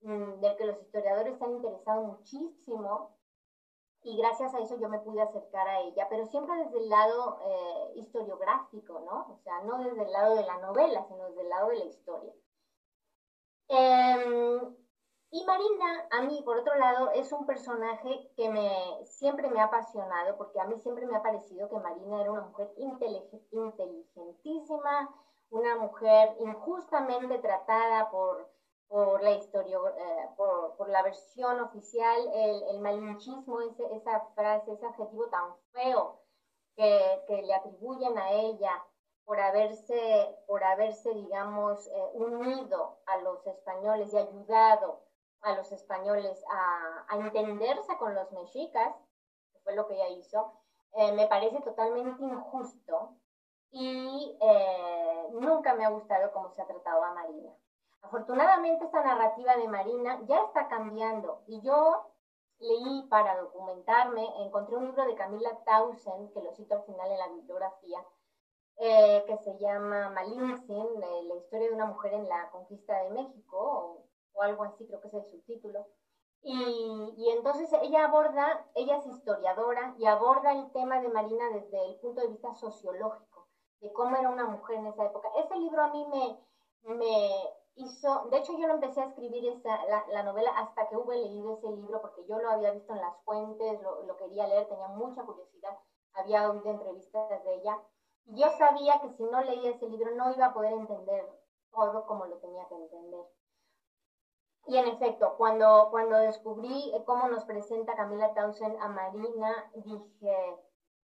del 0.00 0.56
que 0.56 0.66
los 0.66 0.80
historiadores 0.80 1.38
se 1.38 1.44
han 1.44 1.52
interesado 1.52 2.02
muchísimo 2.02 3.16
y 4.02 4.16
gracias 4.16 4.54
a 4.54 4.60
eso 4.60 4.78
yo 4.78 4.88
me 4.88 5.00
pude 5.00 5.20
acercar 5.20 5.68
a 5.68 5.80
ella, 5.80 6.06
pero 6.08 6.24
siempre 6.26 6.56
desde 6.56 6.78
el 6.78 6.88
lado 6.88 7.38
eh, 7.44 7.92
historiográfico, 7.96 9.00
¿no? 9.00 9.34
O 9.34 9.38
sea, 9.42 9.60
no 9.62 9.78
desde 9.78 10.02
el 10.02 10.12
lado 10.12 10.36
de 10.36 10.44
la 10.44 10.58
novela, 10.58 11.04
sino 11.08 11.28
desde 11.28 11.42
el 11.42 11.48
lado 11.48 11.68
de 11.68 11.78
la 11.78 11.84
historia. 11.84 12.32
Eh, 13.68 14.60
y 15.30 15.44
Marina, 15.44 16.08
a 16.10 16.22
mí, 16.22 16.40
por 16.42 16.56
otro 16.58 16.74
lado, 16.76 17.10
es 17.10 17.30
un 17.32 17.44
personaje 17.44 18.32
que 18.34 18.48
me, 18.48 19.04
siempre 19.04 19.50
me 19.50 19.60
ha 19.60 19.64
apasionado, 19.64 20.38
porque 20.38 20.58
a 20.58 20.64
mí 20.64 20.80
siempre 20.80 21.04
me 21.04 21.16
ha 21.16 21.22
parecido 21.22 21.68
que 21.68 21.76
Marina 21.76 22.22
era 22.22 22.32
una 22.32 22.40
mujer 22.42 22.72
inteligentísima, 22.78 25.14
una 25.50 25.76
mujer 25.76 26.34
injustamente 26.38 27.38
tratada 27.40 28.10
por, 28.10 28.48
por 28.88 29.22
la 29.22 29.32
historia, 29.32 29.78
eh, 29.78 30.28
por, 30.36 30.76
por, 30.76 30.88
la 30.88 31.02
versión 31.02 31.60
oficial, 31.60 32.20
el, 32.34 32.62
el 32.74 32.80
malinchismo, 32.80 33.60
ese, 33.60 33.84
esa 33.94 34.20
frase, 34.34 34.72
ese 34.72 34.86
adjetivo 34.86 35.28
tan 35.28 35.54
feo 35.72 36.20
que, 36.74 37.24
que 37.26 37.42
le 37.42 37.54
atribuyen 37.54 38.16
a 38.16 38.30
ella, 38.32 38.82
por 39.28 39.38
haberse, 39.40 40.38
por 40.46 40.64
haberse 40.64 41.12
digamos, 41.12 41.86
eh, 41.88 42.10
unido 42.14 42.96
a 43.04 43.18
los 43.18 43.46
españoles 43.46 44.14
y 44.14 44.16
ayudado 44.16 45.02
a 45.42 45.54
los 45.54 45.70
españoles 45.70 46.42
a, 46.50 47.04
a, 47.08 47.18
entenderse 47.18 47.94
con 47.98 48.14
los 48.14 48.32
mexicas, 48.32 48.94
que 49.52 49.58
fue 49.60 49.74
lo 49.76 49.86
que 49.86 49.96
ella 49.96 50.08
hizo, 50.08 50.54
eh, 50.94 51.12
me 51.12 51.26
parece 51.26 51.60
totalmente 51.60 52.24
injusto 52.24 53.16
y 53.70 54.38
eh, 54.40 55.28
nunca 55.32 55.74
me 55.74 55.84
ha 55.84 55.90
gustado 55.90 56.32
cómo 56.32 56.50
se 56.54 56.62
ha 56.62 56.66
tratado 56.66 57.04
a 57.04 57.12
Marina. 57.12 57.52
Afortunadamente 58.02 58.84
esta 58.84 59.02
narrativa 59.02 59.56
de 59.56 59.68
Marina 59.68 60.20
ya 60.26 60.44
está 60.44 60.68
cambiando 60.68 61.42
y 61.46 61.60
yo 61.60 62.06
leí 62.60 63.02
para 63.08 63.36
documentarme, 63.40 64.24
encontré 64.42 64.76
un 64.76 64.86
libro 64.86 65.04
de 65.04 65.14
Camila 65.14 65.58
Tausen, 65.64 66.30
que 66.32 66.42
lo 66.42 66.52
cito 66.52 66.74
al 66.74 66.82
final 66.84 67.10
en 67.10 67.18
la 67.18 67.28
bibliografía, 67.28 68.04
eh, 68.78 69.24
que 69.26 69.36
se 69.38 69.58
llama 69.58 70.10
Malintzin, 70.10 71.02
eh, 71.02 71.22
la 71.24 71.34
historia 71.36 71.68
de 71.68 71.74
una 71.74 71.86
mujer 71.86 72.14
en 72.14 72.28
la 72.28 72.50
conquista 72.50 73.02
de 73.02 73.10
México, 73.10 73.58
o, 73.58 74.04
o 74.34 74.42
algo 74.42 74.64
así, 74.64 74.86
creo 74.86 75.00
que 75.00 75.08
es 75.08 75.14
el 75.14 75.26
subtítulo. 75.26 75.86
Y, 76.42 77.14
y, 77.16 77.30
entonces 77.30 77.72
ella 77.82 78.04
aborda, 78.04 78.64
ella 78.74 78.98
es 78.98 79.06
historiadora 79.06 79.94
y 79.98 80.06
aborda 80.06 80.52
el 80.52 80.70
tema 80.70 81.00
de 81.00 81.08
Marina 81.08 81.50
desde 81.50 81.84
el 81.84 81.96
punto 81.96 82.20
de 82.20 82.28
vista 82.28 82.54
sociológico, 82.54 83.48
de 83.80 83.92
cómo 83.92 84.16
era 84.16 84.30
una 84.30 84.46
mujer 84.46 84.76
en 84.76 84.86
esa 84.86 85.04
época. 85.04 85.28
Ese 85.36 85.56
libro 85.56 85.82
a 85.82 85.88
mí 85.88 86.06
me, 86.06 86.94
me 86.94 87.30
hizo, 87.78 88.28
de 88.30 88.38
hecho 88.38 88.52
yo 88.58 88.66
no 88.66 88.74
empecé 88.74 89.00
a 89.00 89.06
escribir 89.06 89.48
esa, 89.48 89.84
la, 89.86 90.04
la, 90.08 90.22
novela 90.22 90.50
hasta 90.56 90.88
que 90.88 90.96
hube 90.96 91.16
leído 91.16 91.54
ese 91.54 91.70
libro, 91.70 92.00
porque 92.00 92.26
yo 92.26 92.38
lo 92.38 92.50
había 92.50 92.72
visto 92.72 92.92
en 92.92 93.00
las 93.00 93.16
fuentes, 93.24 93.80
lo, 93.82 94.02
lo 94.04 94.16
quería 94.16 94.46
leer, 94.46 94.68
tenía 94.68 94.88
mucha 94.88 95.22
curiosidad, 95.24 95.78
había 96.12 96.50
oído 96.50 96.70
entrevistas 96.70 97.44
de 97.44 97.54
ella 97.54 97.78
yo 98.30 98.50
sabía 98.58 99.00
que 99.00 99.10
si 99.10 99.24
no 99.24 99.40
leía 99.42 99.70
ese 99.70 99.88
libro 99.88 100.14
no 100.14 100.32
iba 100.32 100.46
a 100.46 100.52
poder 100.52 100.72
entender 100.72 101.26
todo 101.72 102.06
como 102.06 102.26
lo 102.26 102.36
tenía 102.38 102.66
que 102.68 102.74
entender. 102.74 103.24
Y 104.66 104.76
en 104.76 104.86
efecto, 104.88 105.34
cuando, 105.38 105.88
cuando 105.90 106.18
descubrí 106.18 106.92
cómo 107.06 107.28
nos 107.28 107.44
presenta 107.44 107.96
Camila 107.96 108.34
Townsend 108.34 108.76
a 108.82 108.88
Marina, 108.88 109.70
dije, 109.76 110.58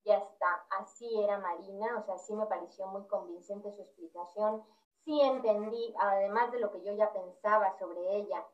ya 0.05 0.17
está, 0.17 0.65
así 0.79 1.21
era 1.21 1.38
Marina, 1.39 1.97
o 1.97 2.03
sea, 2.03 2.17
sí 2.17 2.34
me 2.34 2.45
pareció 2.45 2.88
muy 2.88 3.05
convincente 3.08 3.73
su 3.73 3.82
explicación, 3.82 4.63
sí 5.03 5.21
entendí, 5.21 5.93
además 5.99 6.51
de 6.51 6.59
lo 6.59 6.71
que 6.71 6.83
yo 6.83 6.93
ya 6.93 7.12
pensaba 7.12 7.77
sobre 7.77 8.17
ella, 8.17 8.45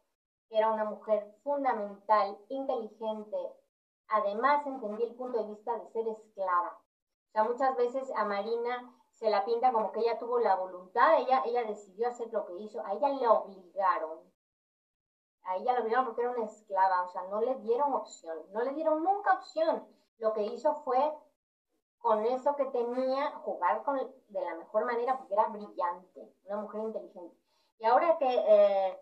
que 0.49 0.57
era 0.57 0.71
una 0.71 0.85
mujer 0.85 1.35
fundamental, 1.43 2.37
inteligente, 2.49 3.37
además 4.07 4.65
entendí 4.65 5.03
el 5.03 5.15
punto 5.15 5.43
de 5.43 5.49
vista 5.49 5.77
de 5.77 5.87
ser 5.89 6.07
esclava, 6.07 6.79
sea, 7.35 7.43
muchas 7.43 7.75
veces 7.75 8.09
a 8.15 8.23
Marina 8.23 8.93
se 9.11 9.29
la 9.29 9.43
pinta 9.43 9.73
como 9.73 9.91
que 9.91 9.99
ella 9.99 10.17
tuvo 10.17 10.39
la 10.39 10.55
voluntad, 10.55 11.19
ella, 11.19 11.43
ella 11.45 11.65
decidió 11.65 12.07
hacer 12.07 12.31
lo 12.31 12.45
que 12.45 12.53
hizo, 12.59 12.81
a 12.85 12.93
ella 12.93 13.09
le 13.09 13.27
obligaron. 13.27 14.19
A 15.43 15.57
ella 15.57 15.73
la 15.73 15.81
obligaron 15.81 16.05
porque 16.05 16.21
era 16.21 16.31
una 16.31 16.45
esclava, 16.45 17.03
o 17.03 17.09
sea, 17.09 17.23
no 17.23 17.41
le 17.41 17.55
dieron 17.55 17.93
opción, 17.93 18.37
no 18.51 18.61
le 18.61 18.71
dieron 18.71 19.03
nunca 19.03 19.33
opción. 19.33 19.85
Lo 20.17 20.33
que 20.33 20.43
hizo 20.43 20.75
fue, 20.83 21.13
con 22.05 22.23
eso 22.23 22.55
que 22.55 22.65
tenía, 22.65 23.31
jugar 23.43 23.81
con, 23.81 23.97
de 23.97 24.39
la 24.39 24.53
mejor 24.53 24.85
manera 24.85 25.17
porque 25.17 25.33
era 25.33 25.47
brillante, 25.47 26.31
una 26.43 26.57
mujer 26.57 26.81
inteligente. 26.81 27.35
Y 27.79 27.85
ahora 27.85 28.19
que, 28.19 28.27
eh, 28.29 29.01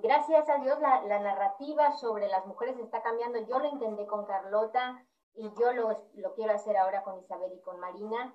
gracias 0.00 0.48
a 0.48 0.58
Dios, 0.58 0.78
la, 0.78 1.18
narrativa 1.18 1.90
sobre 1.90 2.28
las 2.28 2.46
mujeres 2.46 2.78
está 2.78 3.02
cambiando, 3.02 3.40
yo 3.40 3.58
lo 3.58 3.64
entendí 3.64 4.06
con 4.06 4.26
Carlota, 4.26 5.04
y 5.34 5.50
yo 5.58 5.72
lo, 5.72 6.04
lo 6.14 6.34
quiero 6.34 6.52
hacer 6.52 6.76
ahora 6.76 7.02
con 7.02 7.18
Isabel 7.18 7.52
y 7.52 7.60
con 7.62 7.80
Marina, 7.80 8.32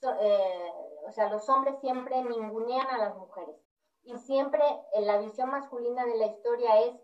so, 0.00 0.12
eh, 0.18 0.72
o 1.06 1.12
sea, 1.12 1.28
los 1.28 1.48
hombres 1.48 1.78
siempre 1.78 2.20
ningunean 2.24 2.88
a 2.88 2.98
las 2.98 3.16
mujeres 3.16 3.54
y 4.02 4.18
siempre 4.18 4.64
en 4.94 5.06
la 5.06 5.18
visión 5.18 5.48
masculina 5.48 6.04
de 6.04 6.16
la 6.16 6.26
historia 6.26 6.80
es 6.80 6.96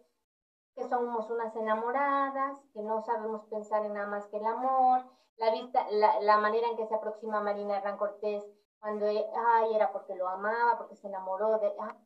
que 0.78 0.88
somos 0.88 1.28
unas 1.28 1.54
enamoradas, 1.56 2.60
que 2.72 2.80
no 2.82 3.02
sabemos 3.02 3.44
pensar 3.46 3.84
en 3.84 3.94
nada 3.94 4.06
más 4.06 4.28
que 4.28 4.36
el 4.36 4.46
amor, 4.46 5.02
la, 5.36 5.50
vista, 5.50 5.84
la, 5.90 6.20
la 6.20 6.38
manera 6.38 6.68
en 6.68 6.76
que 6.76 6.86
se 6.86 6.94
aproxima 6.94 7.40
Marina 7.40 7.78
Hernán 7.78 7.98
Cortés 7.98 8.46
cuando 8.78 9.06
ay, 9.06 9.74
era 9.74 9.92
porque 9.92 10.14
lo 10.14 10.28
amaba, 10.28 10.78
porque 10.78 10.94
se 10.94 11.08
enamoró 11.08 11.58
de... 11.58 11.72
Ah, 11.80 11.96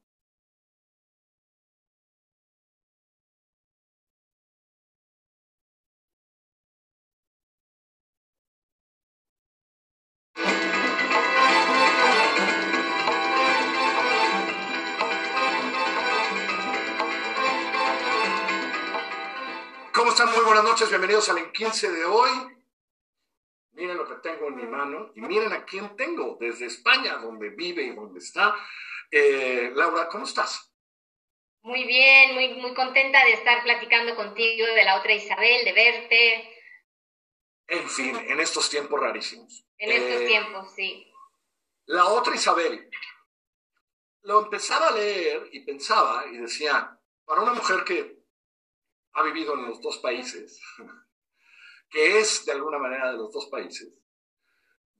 bienvenidos 21.02 21.30
al 21.30 21.38
En 21.38 21.50
15 21.50 21.90
de 21.90 22.04
hoy. 22.04 22.30
Miren 23.72 23.96
lo 23.96 24.06
que 24.06 24.14
tengo 24.22 24.46
en 24.46 24.54
mi 24.54 24.62
mano 24.62 25.10
y 25.16 25.20
miren 25.20 25.52
a 25.52 25.64
quién 25.64 25.96
tengo 25.96 26.36
desde 26.38 26.66
España, 26.66 27.16
donde 27.16 27.48
vive 27.48 27.82
y 27.82 27.90
donde 27.92 28.20
está. 28.20 28.54
Eh, 29.10 29.72
Laura, 29.74 30.06
¿cómo 30.08 30.26
estás? 30.26 30.72
Muy 31.62 31.82
bien, 31.88 32.34
muy, 32.34 32.54
muy 32.54 32.72
contenta 32.72 33.24
de 33.24 33.32
estar 33.32 33.64
platicando 33.64 34.14
contigo, 34.14 34.64
de 34.64 34.84
la 34.84 35.00
otra 35.00 35.12
Isabel, 35.12 35.64
de 35.64 35.72
verte. 35.72 36.62
En 37.66 37.90
fin, 37.90 38.16
en 38.16 38.38
estos 38.38 38.70
tiempos 38.70 39.00
rarísimos. 39.00 39.66
En 39.78 39.90
estos 39.90 40.22
eh, 40.22 40.26
tiempos, 40.28 40.72
sí. 40.72 41.12
La 41.86 42.04
otra 42.04 42.36
Isabel, 42.36 42.88
lo 44.20 44.44
empezaba 44.44 44.86
a 44.86 44.92
leer 44.92 45.48
y 45.50 45.64
pensaba 45.64 46.26
y 46.30 46.36
decía, 46.36 46.96
para 47.24 47.40
una 47.40 47.54
mujer 47.54 47.82
que 47.82 48.21
ha 49.14 49.22
vivido 49.22 49.54
en 49.54 49.66
los 49.66 49.80
dos 49.80 49.98
países, 49.98 50.60
que 51.90 52.18
es 52.18 52.44
de 52.44 52.52
alguna 52.52 52.78
manera 52.78 53.12
de 53.12 53.18
los 53.18 53.32
dos 53.32 53.46
países, 53.46 53.92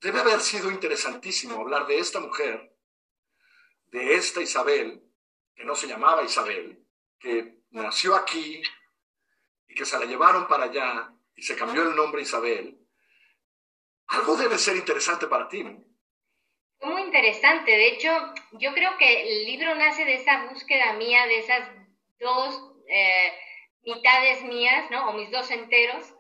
debe 0.01 0.21
haber 0.21 0.41
sido 0.41 0.71
interesantísimo 0.71 1.61
hablar 1.61 1.87
de 1.87 1.99
esta 1.99 2.21
mujer, 2.21 2.75
de 3.87 4.15
esta 4.15 4.41
Isabel, 4.41 5.03
que 5.55 5.65
no 5.65 5.75
se 5.75 5.87
llamaba 5.87 6.23
Isabel, 6.23 6.85
que 7.19 7.63
nació 7.71 8.15
aquí 8.17 8.63
y 9.69 9.75
que 9.75 9.85
se 9.85 9.99
la 9.99 10.05
llevaron 10.05 10.47
para 10.49 10.65
allá 10.65 11.15
y 11.35 11.43
se 11.43 11.57
cambió 11.57 11.83
el 11.89 11.95
nombre 11.95 12.23
Isabel. 12.23 12.79
Algo 14.09 14.37
debe 14.37 14.59
ser 14.59 14.77
interesante 14.77 15.27
para 15.27 15.49
ti. 15.49 15.65
Muy 16.83 17.03
interesante. 17.03 17.71
De 17.71 17.89
hecho, 17.89 18.11
yo 18.53 18.75
creo 18.75 18.99
que 18.99 19.23
el 19.23 19.47
libro 19.47 19.75
nace 19.75 20.05
de 20.05 20.17
esa 20.17 20.47
búsqueda 20.47 20.95
mía, 20.95 21.27
de 21.27 21.39
esas 21.39 21.71
dos 22.19 22.75
eh, 22.89 23.33
mitades 23.85 24.43
mías, 24.45 24.91
¿no? 24.91 25.11
O 25.11 25.13
mis 25.15 25.31
dos 25.31 25.51
enteros, 25.51 26.15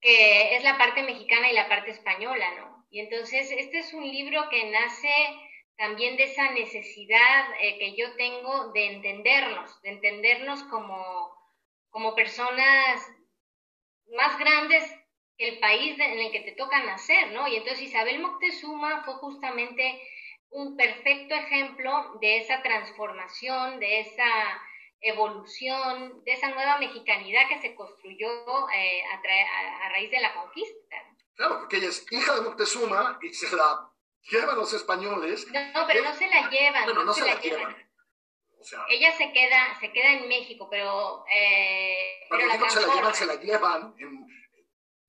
que 0.00 0.56
es 0.56 0.64
la 0.64 0.78
parte 0.78 1.02
mexicana 1.02 1.50
y 1.50 1.54
la 1.54 1.68
parte 1.68 1.90
española, 1.90 2.46
¿no? 2.58 2.86
Y 2.90 3.00
entonces, 3.00 3.50
este 3.50 3.78
es 3.78 3.92
un 3.92 4.04
libro 4.04 4.48
que 4.48 4.70
nace 4.70 5.12
también 5.76 6.16
de 6.16 6.24
esa 6.24 6.50
necesidad 6.52 7.46
eh, 7.60 7.78
que 7.78 7.94
yo 7.96 8.14
tengo 8.16 8.72
de 8.72 8.86
entendernos, 8.92 9.82
de 9.82 9.90
entendernos 9.90 10.62
como, 10.64 11.30
como 11.90 12.14
personas 12.14 13.06
más 14.16 14.38
grandes 14.38 14.90
que 15.36 15.48
el 15.48 15.58
país 15.58 15.98
en 15.98 16.18
el 16.18 16.32
que 16.32 16.40
te 16.40 16.52
toca 16.52 16.82
nacer, 16.84 17.32
¿no? 17.32 17.46
Y 17.48 17.56
entonces 17.56 17.82
Isabel 17.82 18.20
Moctezuma 18.20 19.04
fue 19.04 19.14
justamente 19.14 20.00
un 20.50 20.76
perfecto 20.76 21.34
ejemplo 21.34 22.18
de 22.20 22.38
esa 22.38 22.62
transformación, 22.62 23.78
de 23.78 24.00
esa 24.00 24.62
evolución, 25.08 26.24
de 26.24 26.32
esa 26.32 26.48
nueva 26.50 26.78
mexicanidad 26.78 27.48
que 27.48 27.60
se 27.60 27.74
construyó 27.74 28.28
eh, 28.70 29.02
a, 29.12 29.88
raíz 29.90 30.10
de 30.10 30.20
la 30.20 30.34
conquista. 30.34 30.96
Claro, 31.34 31.60
porque 31.60 31.76
ella 31.76 31.88
es 31.88 32.06
hija 32.10 32.34
de 32.34 32.40
Moctezuma 32.42 33.18
y 33.22 33.32
se 33.32 33.54
la 33.54 33.90
llevan 34.30 34.56
los 34.56 34.72
españoles. 34.72 35.46
No, 35.52 35.86
pero 35.86 36.02
no 36.02 36.14
se 36.14 36.26
la 36.28 36.48
llevan. 36.50 36.94
no, 36.94 37.12
se, 37.12 37.24
la, 37.24 37.40
llevan. 37.40 37.76
ella 38.88 39.16
se 39.16 39.32
queda, 39.32 39.78
se 39.80 39.92
queda 39.92 40.12
en 40.12 40.28
México, 40.28 40.68
pero... 40.70 41.24
Eh, 41.30 42.26
pero 42.30 42.46
la 42.46 42.70
se 42.70 42.80
la 42.80 42.94
llevan, 42.94 43.14
se 43.14 43.26
la 43.26 43.34
llevan. 43.36 43.94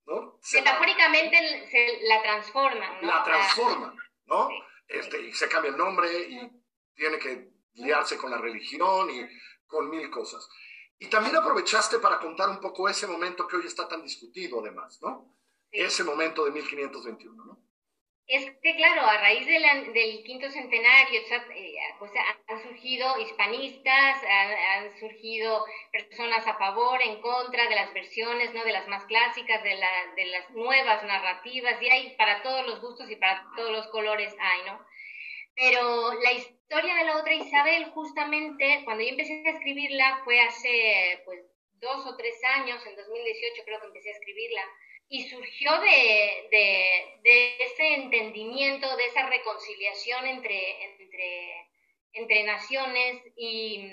¿no? 0.06 0.38
Metafóricamente 0.52 1.68
se 1.70 2.00
la 2.02 2.22
transforman. 2.22 3.00
¿no? 3.00 3.06
La 3.06 3.24
transforman, 3.24 3.96
¿no? 4.26 4.48
Este, 4.86 5.20
y 5.20 5.32
se 5.32 5.48
cambia 5.48 5.70
el 5.70 5.76
nombre 5.76 6.08
y 6.28 6.50
tiene 6.94 7.18
que 7.18 7.48
liarse 7.74 8.16
con 8.16 8.30
la 8.30 8.38
religión 8.38 9.10
y 9.10 9.26
con 9.68 9.88
mil 9.88 10.10
cosas. 10.10 10.48
Y 10.98 11.06
también 11.06 11.36
aprovechaste 11.36 11.98
para 12.00 12.18
contar 12.18 12.48
un 12.48 12.60
poco 12.60 12.88
ese 12.88 13.06
momento 13.06 13.46
que 13.46 13.56
hoy 13.56 13.66
está 13.66 13.86
tan 13.86 14.02
discutido, 14.02 14.60
además, 14.60 14.98
¿no? 15.00 15.32
Ese 15.70 16.02
momento 16.02 16.44
de 16.44 16.50
1521, 16.50 17.44
¿no? 17.44 17.68
Es 18.26 18.44
que, 18.62 18.76
claro, 18.76 19.06
a 19.06 19.16
raíz 19.18 19.46
del 19.46 20.22
quinto 20.22 20.50
centenario 20.50 21.20
eh, 21.20 21.74
pues, 21.98 22.12
han 22.48 22.62
surgido 22.62 23.18
hispanistas, 23.20 24.22
han, 24.22 24.98
surgido 25.00 25.64
personas 25.90 26.46
a 26.46 26.58
favor, 26.58 27.00
en 27.00 27.22
contra 27.22 27.66
de 27.68 27.74
las 27.74 27.94
versiones, 27.94 28.52
¿no? 28.52 28.64
De 28.64 28.72
las 28.72 28.86
más 28.86 29.04
clásicas, 29.06 29.62
de, 29.62 29.70
de 30.16 30.26
las 30.26 30.50
nuevas 30.50 31.02
narrativas, 31.04 31.80
y 31.80 31.88
hay 31.88 32.16
para 32.16 32.42
todos 32.42 32.66
los 32.66 32.82
gustos 32.82 33.10
y 33.10 33.16
para 33.16 33.46
todos 33.56 33.70
los 33.70 33.86
colores 33.86 34.34
hay, 34.38 34.62
¿no? 34.66 34.86
Pero 35.58 36.14
la 36.14 36.32
historia 36.32 36.94
de 36.94 37.04
la 37.04 37.16
otra 37.16 37.34
Isabel, 37.34 37.86
justamente, 37.90 38.82
cuando 38.84 39.02
yo 39.02 39.10
empecé 39.10 39.42
a 39.44 39.50
escribirla, 39.50 40.20
fue 40.24 40.40
hace 40.40 41.20
pues 41.24 41.40
dos 41.80 42.06
o 42.06 42.16
tres 42.16 42.36
años, 42.44 42.84
en 42.86 42.94
2018 42.94 43.62
creo 43.64 43.80
que 43.80 43.86
empecé 43.86 44.10
a 44.10 44.12
escribirla, 44.12 44.62
y 45.08 45.28
surgió 45.28 45.72
de, 45.80 46.48
de, 47.22 47.56
ese 47.58 47.94
entendimiento, 47.94 48.96
de 48.96 49.06
esa 49.06 49.26
reconciliación 49.28 50.26
entre, 50.26 50.84
entre, 50.84 51.68
entre 52.12 52.44
naciones 52.44 53.22
y, 53.36 53.90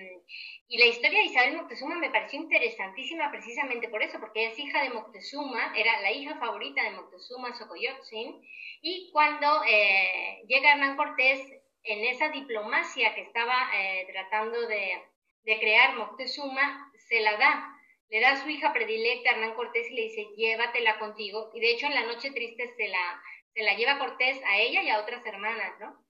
y, 0.68 0.78
la 0.78 0.86
historia 0.86 1.20
de 1.20 1.26
Isabel 1.26 1.58
Moctezuma 1.58 1.96
me 1.96 2.10
pareció 2.10 2.40
interesantísima 2.40 3.30
precisamente 3.32 3.90
por 3.90 4.02
eso, 4.02 4.20
porque 4.20 4.48
es 4.48 4.58
hija 4.58 4.84
de 4.84 4.90
Moctezuma, 4.90 5.74
era 5.76 6.02
la 6.02 6.12
hija 6.12 6.38
favorita 6.38 6.84
de 6.84 6.92
Moctezuma, 6.92 7.54
Xocoyotzin, 7.54 8.42
y 8.82 9.10
cuando 9.12 9.64
eh, 9.68 10.44
llega 10.48 10.74
Hernán 10.74 10.98
Cortés, 10.98 11.42
en 11.84 12.04
esa 12.04 12.30
diplomacia 12.30 13.14
que 13.14 13.22
estaba 13.22 13.54
eh, 13.76 14.08
tratando 14.12 14.68
de, 14.68 15.04
de 15.44 15.60
crear 15.60 15.96
Moctezuma, 15.96 16.92
se 16.98 17.20
la 17.20 17.38
da 17.38 17.76
le 18.10 18.20
da 18.22 18.32
a 18.32 18.42
su 18.42 18.50
hija 18.50 18.72
predilecta 18.72 19.32
Hernán 19.32 19.56
Cortés 19.56 19.90
y 19.90 19.96
le 19.96 20.04
dice, 20.04 20.28
llévatela 20.36 21.00
contigo. 21.00 21.52
Y 21.54 21.60
de 21.60 21.72
hecho 21.72 21.88
en 21.88 21.96
la 21.96 22.06
noche 22.06 22.32
triste 22.32 22.74
se 22.76 22.88
la, 22.88 23.22
se 23.54 23.64
la 23.64 23.76
lleva 23.76 24.00
Cortés 24.00 24.42
a 24.46 24.58
ella 24.58 24.84
y 24.84 24.90
a 24.90 25.00
otras 25.00 25.26
hermanas, 25.26 25.80
¿no? 25.80 26.05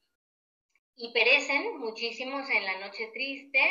Y 0.95 1.11
perecen 1.13 1.77
muchísimos 1.79 2.49
en 2.49 2.63
la 2.63 2.79
noche 2.79 3.07
triste, 3.13 3.61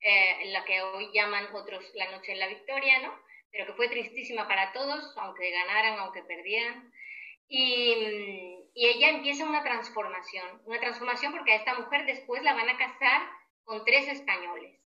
eh, 0.00 0.46
la 0.46 0.64
que 0.64 0.80
hoy 0.82 1.10
llaman 1.12 1.54
otros 1.54 1.84
la 1.94 2.10
noche 2.10 2.32
de 2.32 2.38
la 2.38 2.48
victoria, 2.48 3.00
¿no? 3.00 3.14
Pero 3.50 3.66
que 3.66 3.74
fue 3.74 3.88
tristísima 3.88 4.48
para 4.48 4.72
todos, 4.72 5.14
aunque 5.18 5.50
ganaran, 5.50 5.98
aunque 5.98 6.22
perdieran. 6.22 6.92
Y, 7.48 8.58
y 8.74 8.86
ella 8.86 9.10
empieza 9.10 9.44
una 9.44 9.62
transformación, 9.62 10.62
una 10.64 10.80
transformación 10.80 11.32
porque 11.32 11.52
a 11.52 11.56
esta 11.56 11.74
mujer 11.74 12.06
después 12.06 12.42
la 12.42 12.54
van 12.54 12.70
a 12.70 12.78
casar 12.78 13.22
con 13.64 13.84
tres 13.84 14.08
españoles 14.08 14.82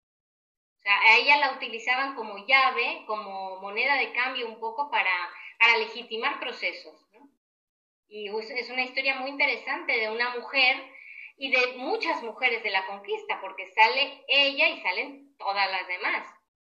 sea, 0.83 0.99
a 1.01 1.17
ella 1.17 1.37
la 1.37 1.53
utilizaban 1.53 2.15
como 2.15 2.45
llave, 2.45 3.03
como 3.07 3.59
moneda 3.61 3.95
de 3.95 4.11
cambio 4.11 4.47
un 4.47 4.59
poco 4.59 4.91
para, 4.91 5.11
para 5.57 5.77
legitimar 5.77 6.39
procesos. 6.39 6.99
Y 8.07 8.27
es 8.27 8.69
una 8.69 8.83
historia 8.83 9.15
muy 9.15 9.31
interesante 9.31 9.93
de 9.93 10.09
una 10.11 10.35
mujer 10.35 10.75
y 11.43 11.51
de 11.51 11.73
muchas 11.75 12.23
mujeres 12.23 12.63
de 12.63 12.69
la 12.69 12.87
conquista, 12.87 13.41
porque 13.41 13.69
sale 13.75 14.23
ella 14.29 14.69
y 14.69 14.81
salen 14.81 15.35
todas 15.37 15.69
las 15.69 15.85
demás. 15.89 16.25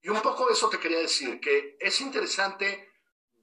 Y 0.02 0.08
un 0.08 0.20
poco 0.20 0.48
de 0.48 0.54
eso 0.54 0.68
te 0.68 0.80
quería 0.80 0.98
decir, 0.98 1.38
que 1.38 1.76
es 1.78 2.00
interesante 2.00 2.90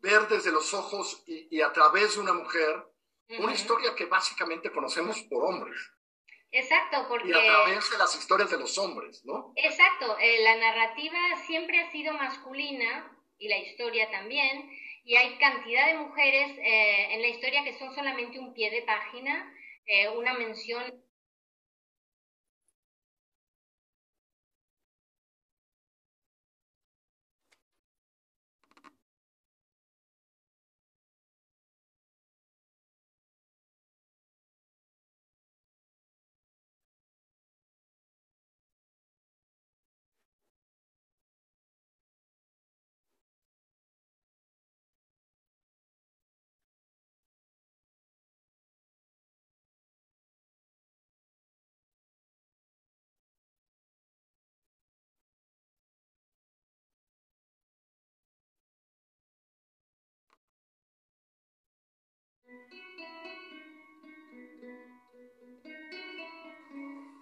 ver 0.01 0.27
desde 0.27 0.51
los 0.51 0.73
ojos 0.73 1.23
y, 1.25 1.61
a 1.61 1.71
través 1.71 2.15
de 2.15 2.19
una 2.19 2.33
mujer 2.33 2.89
una 3.39 3.53
historia 3.53 3.95
que 3.95 4.05
básicamente 4.05 4.69
conocemos 4.69 5.17
por 5.29 5.45
hombres. 5.45 5.79
Exacto, 6.51 7.05
porque... 7.07 7.29
Y 7.29 7.31
a 7.31 7.41
través 7.41 7.89
de 7.89 7.97
las 7.97 8.13
historias 8.15 8.51
de 8.51 8.59
los 8.59 8.77
hombres, 8.77 9.23
¿no? 9.23 9.53
Exacto, 9.55 10.17
eh, 10.19 10.43
la 10.43 10.57
narrativa 10.57 11.19
siempre 11.47 11.79
ha 11.79 11.89
sido 11.89 12.11
masculina 12.15 13.17
y 13.37 13.47
la 13.47 13.59
historia 13.59 14.11
también, 14.11 14.69
y 15.05 15.15
hay 15.15 15.37
cantidad 15.37 15.87
de 15.87 15.99
mujeres 15.99 16.57
eh, 16.57 17.13
en 17.13 17.21
la 17.21 17.29
historia 17.29 17.63
que 17.63 17.79
son 17.79 17.95
solamente 17.95 18.39
un 18.39 18.53
pie 18.53 18.69
de 18.71 18.81
página, 18.81 19.55
eh, 19.85 20.09
una 20.09 20.33
mención 20.33 21.02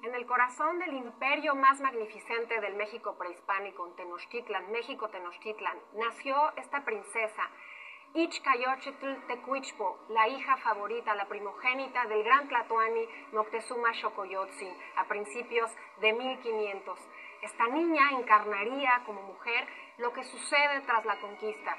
En 0.04 0.16
el 0.16 0.26
corazón 0.26 0.80
del 0.80 0.94
imperio 0.94 1.56
más 1.56 1.80
magnificente 1.80 2.60
del 2.60 2.76
México 2.76 3.16
prehispánico, 3.18 3.88
en 3.88 3.96
Tenochtitlan, 3.96 4.72
México 4.72 5.10
Tenochtitlan, 5.10 5.78
nació 5.94 6.36
esta 6.58 6.84
princesa, 6.84 7.50
Ichcayochitl 8.14 9.26
Tecuichpo, 9.28 10.00
la 10.10 10.28
hija 10.28 10.58
favorita, 10.58 11.16
la 11.16 11.30
primogénita 11.30 12.06
del 12.08 12.24
gran 12.24 12.50
Tlatoani 12.50 13.08
Moctezuma 13.32 13.94
Xocoyotzin, 13.94 14.76
a 14.98 15.08
principios 15.08 15.72
de 16.02 16.12
1500. 16.12 17.00
Esta 17.42 17.68
niña 17.68 18.10
encarnaría 18.12 19.04
como 19.06 19.22
mujer 19.22 19.66
lo 19.98 20.12
que 20.12 20.24
sucede 20.24 20.82
tras 20.82 21.06
la 21.06 21.22
conquista, 21.22 21.78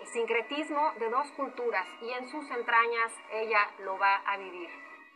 el 0.00 0.06
sincretismo 0.08 0.92
de 0.98 1.08
dos 1.10 1.30
culturas, 1.32 1.86
y 2.00 2.10
en 2.10 2.28
sus 2.28 2.50
entrañas 2.50 3.12
ella 3.32 3.70
lo 3.80 3.98
va 3.98 4.16
a 4.26 4.36
vivir. 4.36 4.68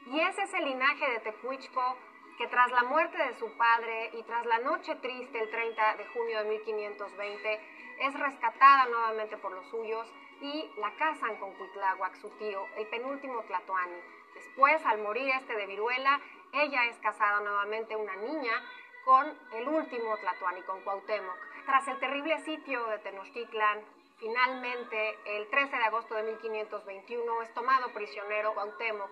Y 0.06 0.20
ese 0.20 0.42
es 0.42 0.54
el 0.54 0.64
linaje 0.64 1.10
de 1.10 1.20
Tecuichpo 1.20 1.96
que 2.38 2.46
tras 2.46 2.70
la 2.70 2.84
muerte 2.84 3.18
de 3.18 3.34
su 3.34 3.50
padre 3.56 4.10
y 4.14 4.22
tras 4.22 4.46
la 4.46 4.58
noche 4.58 4.94
triste 4.96 5.40
el 5.40 5.50
30 5.50 5.96
de 5.96 6.06
junio 6.06 6.38
de 6.38 6.50
1520 6.50 7.60
es 8.00 8.14
rescatada 8.14 8.86
nuevamente 8.86 9.36
por 9.38 9.52
los 9.52 9.66
suyos 9.66 10.06
y 10.40 10.70
la 10.78 10.94
casan 10.96 11.36
con 11.36 11.52
Cuitláhuac, 11.54 12.14
su 12.14 12.30
tío, 12.38 12.64
el 12.76 12.86
penúltimo 12.86 13.42
Tlatoani. 13.42 14.00
Después, 14.34 14.84
al 14.86 15.02
morir 15.02 15.28
este 15.34 15.56
de 15.56 15.66
viruela, 15.66 16.20
ella 16.52 16.84
es 16.86 16.96
casada 16.98 17.40
nuevamente, 17.40 17.96
una 17.96 18.14
niña, 18.16 18.52
con 19.04 19.26
el 19.54 19.68
último 19.68 20.16
Tlatoani, 20.18 20.62
con 20.62 20.80
Cuauhtémoc. 20.82 21.36
Tras 21.66 21.88
el 21.88 21.98
terrible 21.98 22.38
sitio 22.44 22.86
de 22.86 22.98
Tenochtitlan, 22.98 23.80
finalmente, 24.18 25.18
el 25.24 25.48
13 25.48 25.76
de 25.76 25.84
agosto 25.84 26.14
de 26.14 26.22
1521, 26.24 27.42
es 27.42 27.54
tomado 27.54 27.92
prisionero 27.92 28.54
Cuauhtémoc 28.54 29.10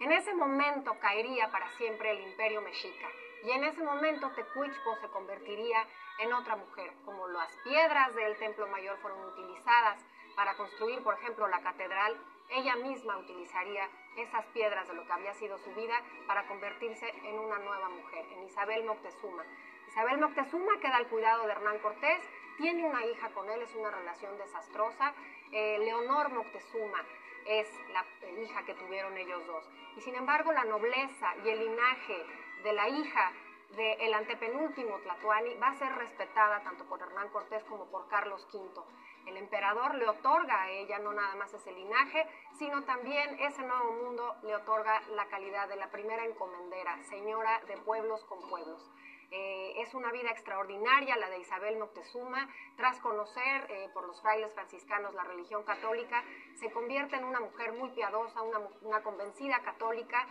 en 0.00 0.12
ese 0.12 0.32
momento 0.32 0.96
caería 1.00 1.50
para 1.50 1.68
siempre 1.72 2.12
el 2.12 2.20
imperio 2.20 2.62
mexica 2.62 3.08
y 3.42 3.50
en 3.50 3.64
ese 3.64 3.82
momento 3.82 4.30
Tecuichpo 4.30 4.96
se 5.00 5.08
convertiría 5.08 5.84
en 6.20 6.32
otra 6.32 6.54
mujer. 6.54 6.92
Como 7.04 7.26
las 7.28 7.52
piedras 7.64 8.14
del 8.14 8.36
Templo 8.38 8.68
Mayor 8.68 8.96
fueron 8.98 9.24
utilizadas 9.24 10.04
para 10.36 10.54
construir, 10.54 11.02
por 11.02 11.14
ejemplo, 11.14 11.48
la 11.48 11.60
catedral, 11.62 12.16
ella 12.48 12.76
misma 12.76 13.18
utilizaría 13.18 13.88
esas 14.16 14.46
piedras 14.46 14.86
de 14.86 14.94
lo 14.94 15.04
que 15.04 15.12
había 15.12 15.34
sido 15.34 15.58
su 15.58 15.74
vida 15.74 16.00
para 16.28 16.46
convertirse 16.46 17.08
en 17.24 17.36
una 17.36 17.58
nueva 17.58 17.88
mujer, 17.88 18.24
en 18.32 18.44
Isabel 18.44 18.84
Moctezuma. 18.84 19.44
Isabel 19.88 20.18
Moctezuma 20.18 20.78
queda 20.78 20.96
al 20.96 21.08
cuidado 21.08 21.44
de 21.44 21.52
Hernán 21.52 21.78
Cortés, 21.80 22.20
tiene 22.58 22.84
una 22.84 23.06
hija 23.06 23.30
con 23.30 23.48
él, 23.48 23.62
es 23.62 23.74
una 23.74 23.90
relación 23.90 24.36
desastrosa. 24.36 25.14
Eh, 25.52 25.78
Leonor 25.78 26.30
Moctezuma 26.30 27.02
es 27.46 27.68
la 27.92 28.04
hija 28.42 28.64
que 28.64 28.74
tuvieron 28.74 29.16
ellos 29.16 29.46
dos. 29.46 29.64
Y 29.96 30.00
sin 30.02 30.14
embargo, 30.14 30.52
la 30.52 30.64
nobleza 30.64 31.34
y 31.44 31.48
el 31.48 31.60
linaje 31.60 32.26
de 32.62 32.72
la 32.72 32.88
hija 32.88 33.32
del 33.76 34.14
antepenúltimo 34.14 34.98
Tlatuani 34.98 35.54
va 35.54 35.68
a 35.68 35.74
ser 35.74 35.94
respetada 35.94 36.62
tanto 36.62 36.84
por 36.86 37.00
Hernán 37.00 37.28
Cortés 37.28 37.62
como 37.64 37.86
por 37.90 38.08
Carlos 38.08 38.46
V. 38.52 38.82
El 39.26 39.36
emperador 39.36 39.94
le 39.94 40.08
otorga 40.08 40.62
a 40.62 40.70
ella 40.70 40.98
no 40.98 41.12
nada 41.12 41.34
más 41.34 41.52
ese 41.52 41.70
linaje, 41.72 42.26
sino 42.58 42.82
también 42.84 43.38
ese 43.40 43.62
nuevo 43.62 43.92
mundo 43.92 44.36
le 44.42 44.56
otorga 44.56 45.02
la 45.10 45.26
calidad 45.26 45.68
de 45.68 45.76
la 45.76 45.90
primera 45.90 46.24
encomendera, 46.24 47.02
señora 47.04 47.60
de 47.68 47.76
pueblos 47.76 48.24
con 48.24 48.40
pueblos. 48.48 48.90
Eh, 49.30 49.82
es 49.82 49.92
una 49.94 50.10
vida 50.10 50.30
extraordinaria 50.30 51.16
la 51.16 51.28
de 51.28 51.38
Isabel 51.38 51.78
Moctezuma. 51.78 52.48
Tras 52.76 52.98
conocer 53.00 53.66
eh, 53.70 53.90
por 53.92 54.06
los 54.06 54.20
frailes 54.22 54.52
franciscanos 54.54 55.14
la 55.14 55.24
religión 55.24 55.62
católica, 55.64 56.24
se 56.54 56.70
convierte 56.70 57.16
en 57.16 57.24
una 57.24 57.40
mujer 57.40 57.72
muy 57.72 57.90
piadosa, 57.90 58.42
una, 58.42 58.60
una 58.82 59.02
convencida 59.02 59.60
católica 59.62 60.26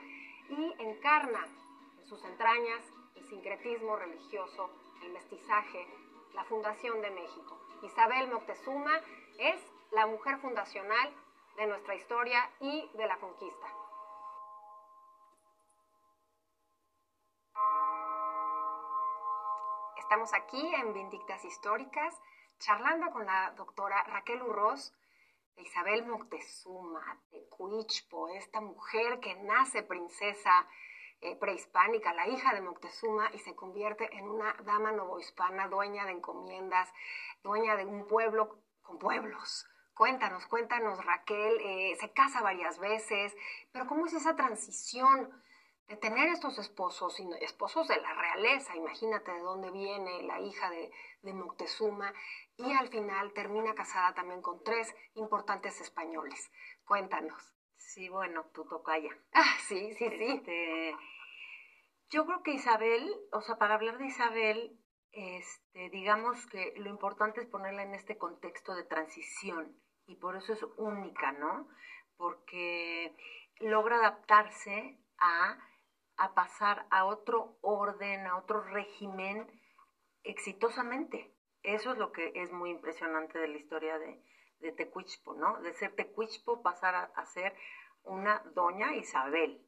y 0.49 0.75
encarna 0.79 1.45
en 1.99 2.05
sus 2.07 2.23
entrañas 2.25 2.81
el 3.15 3.27
sincretismo 3.29 3.95
religioso, 3.95 4.69
el 5.03 5.11
mestizaje, 5.11 5.87
la 6.33 6.43
fundación 6.45 7.01
de 7.01 7.11
México. 7.11 7.59
Isabel 7.83 8.31
Moctezuma 8.31 8.99
es 9.37 9.61
la 9.91 10.07
mujer 10.07 10.37
fundacional 10.39 11.13
de 11.55 11.67
nuestra 11.67 11.95
historia 11.95 12.49
y 12.59 12.89
de 12.93 13.07
la 13.07 13.17
conquista. 13.17 13.76
Estamos 20.07 20.33
aquí 20.33 20.73
en 20.75 20.93
Vindictas 20.93 21.43
Históricas 21.43 22.15
charlando 22.59 23.11
con 23.11 23.25
la 23.25 23.51
doctora 23.57 24.01
Raquel 24.05 24.41
Urroz 24.41 24.93
de 25.57 25.63
Isabel 25.63 26.05
Moctezuma, 26.05 27.19
de 27.29 27.45
Cuichpo, 27.49 28.29
esta 28.29 28.61
mujer 28.61 29.19
que 29.19 29.35
nace 29.35 29.83
princesa 29.83 30.65
eh, 31.19 31.35
prehispánica, 31.35 32.13
la 32.13 32.25
hija 32.25 32.53
de 32.53 32.61
Moctezuma, 32.61 33.29
y 33.33 33.39
se 33.39 33.53
convierte 33.53 34.07
en 34.15 34.29
una 34.29 34.53
dama 34.63 34.93
novohispana, 34.93 35.67
dueña 35.67 36.05
de 36.05 36.13
encomiendas, 36.13 36.89
dueña 37.43 37.75
de 37.75 37.83
un 37.83 38.07
pueblo 38.07 38.61
con 38.83 38.99
pueblos. 38.99 39.67
Cuéntanos, 39.93 40.45
cuéntanos, 40.47 41.03
Raquel, 41.03 41.59
eh, 41.59 41.97
se 41.99 42.13
casa 42.13 42.41
varias 42.41 42.79
veces, 42.79 43.35
pero 43.73 43.87
¿cómo 43.87 44.05
es 44.05 44.13
esa 44.13 44.37
transición? 44.37 45.43
De 45.87 45.95
tener 45.95 46.27
estos 46.29 46.57
esposos, 46.57 47.17
esposos 47.39 47.87
de 47.87 47.99
la 48.01 48.13
realeza, 48.13 48.75
imagínate 48.75 49.31
de 49.31 49.39
dónde 49.39 49.71
viene 49.71 50.23
la 50.23 50.39
hija 50.41 50.69
de, 50.69 50.91
Moctezuma, 51.33 52.13
y 52.55 52.71
al 52.73 52.87
final 52.87 53.33
termina 53.33 53.75
casada 53.75 54.13
también 54.13 54.41
con 54.41 54.63
tres 54.63 54.95
importantes 55.15 55.81
españoles. 55.81 56.51
Cuéntanos. 56.85 57.53
Sí, 57.75 58.07
bueno, 58.07 58.45
tu 58.53 58.65
tocaya. 58.65 59.11
Ah, 59.33 59.55
sí, 59.67 59.93
sí, 59.93 60.09
sí. 60.09 60.25
Este, 60.25 60.95
yo 62.09 62.25
creo 62.25 62.43
que 62.43 62.51
Isabel, 62.51 63.13
o 63.33 63.41
sea, 63.41 63.57
para 63.57 63.75
hablar 63.75 63.97
de 63.97 64.07
Isabel, 64.07 64.79
este, 65.11 65.89
digamos 65.89 66.45
que 66.47 66.73
lo 66.77 66.89
importante 66.89 67.41
es 67.41 67.47
ponerla 67.47 67.83
en 67.83 67.93
este 67.93 68.17
contexto 68.17 68.73
de 68.73 68.83
transición, 68.83 69.77
y 70.05 70.15
por 70.15 70.37
eso 70.37 70.53
es 70.53 70.63
única, 70.77 71.33
¿no? 71.33 71.67
Porque 72.15 73.15
logra 73.59 73.97
adaptarse 73.97 74.97
a 75.17 75.57
a 76.17 76.33
pasar 76.33 76.85
a 76.89 77.05
otro 77.05 77.57
orden, 77.61 78.27
a 78.27 78.37
otro 78.37 78.61
régimen 78.61 79.47
exitosamente. 80.23 81.33
Eso 81.63 81.91
es 81.91 81.97
lo 81.97 82.11
que 82.11 82.31
es 82.35 82.51
muy 82.51 82.71
impresionante 82.71 83.39
de 83.39 83.47
la 83.47 83.57
historia 83.57 83.97
de, 83.99 84.21
de 84.59 84.71
Tecuichpo, 84.71 85.33
¿no? 85.33 85.61
De 85.61 85.73
ser 85.73 85.95
Tecuichpo 85.95 86.61
pasar 86.61 87.11
a, 87.13 87.25
ser 87.25 87.55
una 88.03 88.39
doña 88.53 88.95
Isabel. 88.95 89.63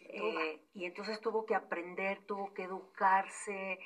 Eh, 0.00 0.60
y 0.74 0.84
entonces 0.84 1.20
tuvo 1.20 1.46
que 1.46 1.54
aprender, 1.54 2.24
tuvo 2.26 2.52
que 2.52 2.64
educarse, 2.64 3.78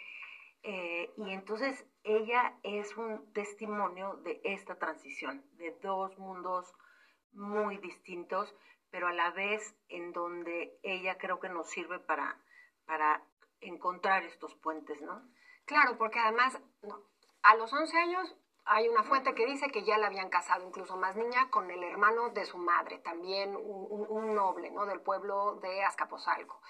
eh, 0.62 1.12
y 1.16 1.30
entonces 1.30 1.86
ella 2.02 2.58
es 2.62 2.96
un 2.96 3.32
testimonio 3.32 4.14
de 4.24 4.40
esta 4.44 4.76
transición, 4.76 5.44
de 5.56 5.70
dos 5.82 6.18
mundos 6.18 6.72
muy 7.32 7.76
distintos, 7.78 8.54
pero 8.90 9.08
a 9.08 9.12
la 9.12 9.30
vez 9.30 9.74
en 9.88 10.12
donde 10.12 10.78
ella 10.82 11.18
creo 11.18 11.40
que 11.40 11.48
nos 11.48 11.68
sirve 11.68 11.98
para, 11.98 12.38
para 12.86 13.22
encontrar 13.60 14.24
estos 14.24 14.54
puentes, 14.56 15.00
¿no? 15.02 15.22
Claro, 15.64 15.98
porque 15.98 16.18
además 16.18 16.58
a 17.42 17.54
los 17.56 17.72
11 17.72 17.96
años 17.98 18.36
hay 18.64 18.88
una 18.88 19.02
fuente 19.02 19.34
que 19.34 19.46
dice 19.46 19.70
que 19.70 19.82
ya 19.82 19.96
la 19.96 20.08
habían 20.08 20.28
casado, 20.28 20.66
incluso 20.66 20.96
más 20.96 21.16
niña, 21.16 21.50
con 21.50 21.70
el 21.70 21.82
hermano 21.82 22.30
de 22.30 22.44
su 22.44 22.58
madre, 22.58 22.98
también 22.98 23.56
un, 23.56 24.34
noble, 24.34 24.70
¿no? 24.70 24.84
Del 24.84 25.00
pueblo 25.00 25.54
de 25.56 25.82
Azcapotzalco. 25.84 26.60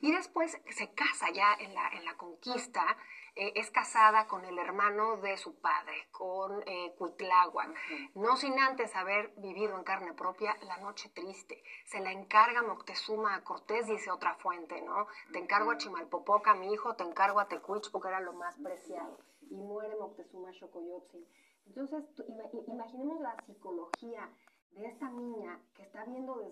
Y 0.00 0.12
después 0.12 0.56
se 0.70 0.94
casa 0.94 1.30
ya 1.30 1.54
en 1.54 1.74
la, 1.74 1.88
en 1.88 2.04
la 2.04 2.16
conquista, 2.16 2.96
eh, 3.38 3.52
es 3.54 3.70
casada 3.70 4.26
con 4.26 4.44
el 4.44 4.58
hermano 4.58 5.16
de 5.18 5.36
su 5.36 5.60
padre, 5.60 6.08
con 6.10 6.60
eh, 6.66 6.92
Cuitláhuac, 6.98 7.72
no 8.16 8.36
sin 8.36 8.58
antes 8.58 8.96
haber 8.96 9.32
vivido 9.36 9.76
en 9.78 9.84
carne 9.84 10.12
propia 10.12 10.56
la 10.62 10.78
noche 10.78 11.08
triste. 11.10 11.62
Se 11.86 12.00
la 12.00 12.10
encarga 12.10 12.62
Moctezuma 12.62 13.36
a 13.36 13.44
Cortés, 13.44 13.86
dice 13.86 14.10
otra 14.10 14.34
fuente, 14.34 14.82
¿no? 14.82 15.06
Te 15.32 15.38
encargo 15.38 15.70
a 15.70 15.76
Chimalpopoca, 15.76 16.54
mi 16.54 16.72
hijo, 16.72 16.96
te 16.96 17.04
encargo 17.04 17.38
a 17.38 17.46
Tecuich, 17.46 17.92
porque 17.92 18.08
era 18.08 18.18
lo 18.18 18.32
más 18.32 18.58
preciado. 18.58 19.20
Y 19.48 19.54
muere 19.54 19.94
Moctezuma 19.94 20.52
Xocoyotzin. 20.52 21.24
Entonces, 21.66 22.04
imaginemos 22.66 23.20
la 23.20 23.36
psicología 23.46 24.28
de 24.72 24.86
esta 24.86 25.10
niña 25.10 25.60
que 25.76 25.82
está 25.82 26.04
viendo 26.06 26.34
desnuda 26.38 26.48